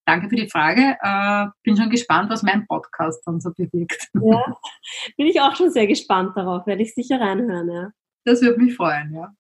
danke 0.10 0.30
für 0.30 0.36
die 0.36 0.50
Frage. 0.50 0.98
Äh, 1.02 1.48
bin 1.64 1.78
schon 1.78 1.90
gespannt, 1.90 2.30
was 2.30 2.44
mein 2.44 2.66
Podcast 2.66 3.22
dann 3.26 3.40
so 3.40 3.52
bewirkt. 3.52 4.10
Ja, 4.14 4.58
bin 5.18 5.28
ich 5.28 5.40
auch 5.40 5.56
schon 5.56 5.72
sehr 5.72 5.88
gespannt 5.88 6.36
darauf. 6.36 6.66
Werde 6.66 6.82
ich 6.82 6.94
sicher 6.94 7.20
reinhören. 7.20 7.70
Ja. 7.70 7.90
Das 8.26 8.42
würde 8.42 8.62
mich 8.62 8.76
freuen, 8.76 9.14
ja. 9.14 9.32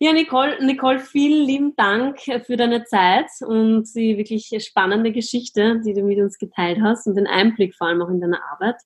Ja, 0.00 0.12
Nicole, 0.12 0.64
Nicole, 0.64 0.98
vielen 0.98 1.46
lieben 1.46 1.76
Dank 1.76 2.18
für 2.20 2.56
deine 2.56 2.84
Zeit 2.84 3.30
und 3.40 3.84
die 3.94 4.18
wirklich 4.18 4.50
spannende 4.66 5.12
Geschichte, 5.12 5.80
die 5.84 5.94
du 5.94 6.02
mit 6.02 6.18
uns 6.18 6.38
geteilt 6.38 6.80
hast 6.82 7.06
und 7.06 7.14
den 7.14 7.26
Einblick 7.26 7.74
vor 7.74 7.86
allem 7.86 8.02
auch 8.02 8.08
in 8.08 8.20
deine 8.20 8.42
Arbeit. 8.52 8.76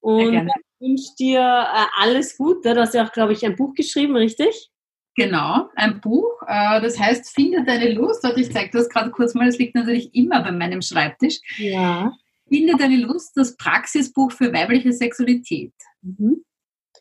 Und 0.00 0.34
ich 0.34 0.80
wünsche 0.80 1.14
dir 1.18 1.40
äh, 1.40 1.86
alles 1.98 2.36
Gute. 2.36 2.74
Du 2.74 2.80
hast 2.80 2.94
ja 2.94 3.06
auch, 3.06 3.12
glaube 3.12 3.32
ich, 3.32 3.44
ein 3.46 3.56
Buch 3.56 3.74
geschrieben, 3.74 4.16
richtig? 4.16 4.70
Genau, 5.16 5.70
ein 5.76 6.00
Buch. 6.00 6.42
Äh, 6.46 6.80
das 6.80 6.98
heißt, 6.98 7.32
finde 7.34 7.64
deine 7.64 7.92
Lust. 7.92 8.24
Und 8.24 8.36
ich 8.36 8.52
zeige 8.52 8.70
das 8.72 8.88
gerade 8.88 9.10
kurz 9.10 9.34
mal, 9.34 9.46
das 9.46 9.58
liegt 9.58 9.74
natürlich 9.74 10.14
immer 10.14 10.42
bei 10.42 10.52
meinem 10.52 10.82
Schreibtisch. 10.82 11.40
Ja. 11.56 12.12
Finde 12.48 12.74
deine 12.76 12.96
Lust, 12.96 13.36
das 13.36 13.56
Praxisbuch 13.56 14.32
für 14.32 14.52
weibliche 14.52 14.92
Sexualität. 14.92 15.72
Mhm. 16.02 16.44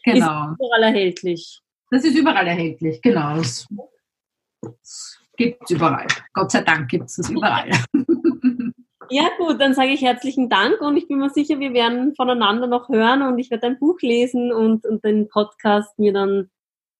Genau. 0.04 0.52
Ist 0.52 0.60
überall 0.60 0.84
erhältlich. 0.84 1.60
Das 1.90 2.04
ist 2.04 2.16
überall 2.16 2.48
erhältlich, 2.48 3.02
genau. 3.02 3.38
Das 3.38 3.68
gibt 5.38 5.64
es 5.64 5.72
überall. 5.72 6.08
Gott 6.34 6.52
sei 6.52 6.62
Dank 6.62 6.90
gibt 6.90 7.06
es 7.06 7.16
das 7.16 7.30
überall. 7.30 7.70
Ja, 9.10 9.30
gut, 9.38 9.60
dann 9.60 9.74
sage 9.74 9.92
ich 9.92 10.02
herzlichen 10.02 10.50
Dank 10.50 10.82
und 10.82 10.98
ich 10.98 11.08
bin 11.08 11.20
mir 11.20 11.30
sicher, 11.30 11.60
wir 11.60 11.74
werden 11.74 12.16
voneinander 12.16 12.68
noch 12.68 12.90
hören 12.90 13.22
und 13.22 13.38
ich 13.38 13.52
werde 13.52 13.68
dein 13.68 13.80
Buch 13.80 14.00
lesen 14.02 14.52
und, 14.52 14.86
und 14.86 15.04
den 15.04 15.28
Podcast 15.28 16.00
mir 16.00 16.14
dann 16.14 16.50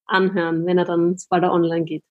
anhören, 0.06 0.66
wenn 0.66 0.78
er 0.78 0.84
dann 0.84 1.16
bald 1.28 1.44
online 1.44 1.84
geht. 1.84 2.02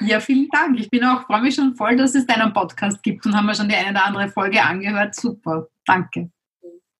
Ja, 0.00 0.20
vielen 0.20 0.48
Dank. 0.48 0.78
Ich 0.80 0.88
bin 0.88 1.04
auch, 1.04 1.26
freue 1.26 1.42
mich 1.42 1.54
schon 1.54 1.74
voll, 1.76 1.96
dass 1.96 2.14
es 2.14 2.26
deinen 2.26 2.52
Podcast 2.52 3.02
gibt 3.02 3.26
und 3.26 3.36
haben 3.36 3.46
wir 3.46 3.54
schon 3.54 3.68
die 3.68 3.74
eine 3.74 3.90
oder 3.90 4.06
andere 4.06 4.28
Folge 4.28 4.62
angehört. 4.62 5.14
Super. 5.14 5.66
Danke. 5.86 6.30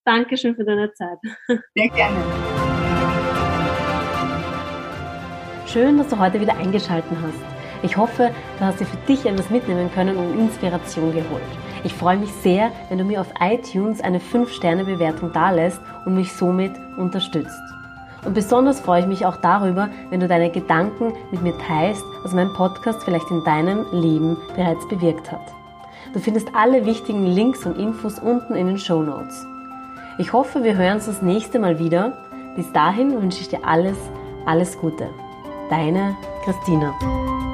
Dankeschön 0.05 0.55
für 0.55 0.65
deine 0.65 0.93
Zeit. 0.93 1.19
Sehr 1.75 1.89
gerne. 1.89 2.17
Schön, 5.67 5.97
dass 5.97 6.09
du 6.09 6.19
heute 6.19 6.41
wieder 6.41 6.57
eingeschaltet 6.57 7.17
hast. 7.23 7.39
Ich 7.83 7.97
hoffe, 7.97 8.31
du 8.59 8.65
hast 8.65 8.79
dir 8.79 8.87
für 8.87 8.97
dich 9.09 9.25
etwas 9.25 9.49
mitnehmen 9.49 9.91
können 9.93 10.17
und 10.17 10.39
Inspiration 10.39 11.13
geholt. 11.13 11.43
Ich 11.85 11.95
freue 11.95 12.19
mich 12.19 12.31
sehr, 12.31 12.71
wenn 12.89 12.99
du 12.99 13.05
mir 13.05 13.21
auf 13.21 13.33
iTunes 13.41 14.01
eine 14.01 14.19
5-Sterne-Bewertung 14.19 15.33
dalässt 15.33 15.81
und 16.05 16.15
mich 16.15 16.33
somit 16.33 16.73
unterstützt. 16.97 17.61
Und 18.25 18.35
besonders 18.35 18.81
freue 18.81 19.01
ich 19.01 19.07
mich 19.07 19.27
auch 19.27 19.37
darüber, 19.37 19.89
wenn 20.11 20.21
du 20.21 20.29
deine 20.29 20.51
Gedanken 20.51 21.13
mit 21.31 21.43
mir 21.43 21.57
teilst, 21.59 22.05
was 22.23 22.33
mein 22.33 22.53
Podcast 22.53 23.03
vielleicht 23.05 23.31
in 23.31 23.43
deinem 23.45 23.85
Leben 23.93 24.37
bereits 24.55 24.87
bewirkt 24.89 25.33
hat. 25.33 25.53
Du 26.13 26.21
findest 26.21 26.55
alle 26.55 26.87
wichtigen 26.87 27.27
Links 27.27 27.67
und 27.67 27.79
Infos 27.79 28.19
unten 28.19 28.55
in 28.55 28.67
den 28.67 28.79
Show 28.79 29.03
Notes. 29.03 29.47
Ich 30.19 30.33
hoffe, 30.33 30.63
wir 30.63 30.77
hören 30.77 30.95
uns 30.95 31.07
das 31.07 31.23
nächste 31.23 31.59
Mal 31.59 31.79
wieder. 31.79 32.13
Bis 32.55 32.71
dahin 32.73 33.21
wünsche 33.21 33.41
ich 33.41 33.49
dir 33.49 33.65
alles, 33.65 33.97
alles 34.47 34.79
Gute. 34.79 35.09
Deine 35.71 36.15
Christina. 36.45 37.52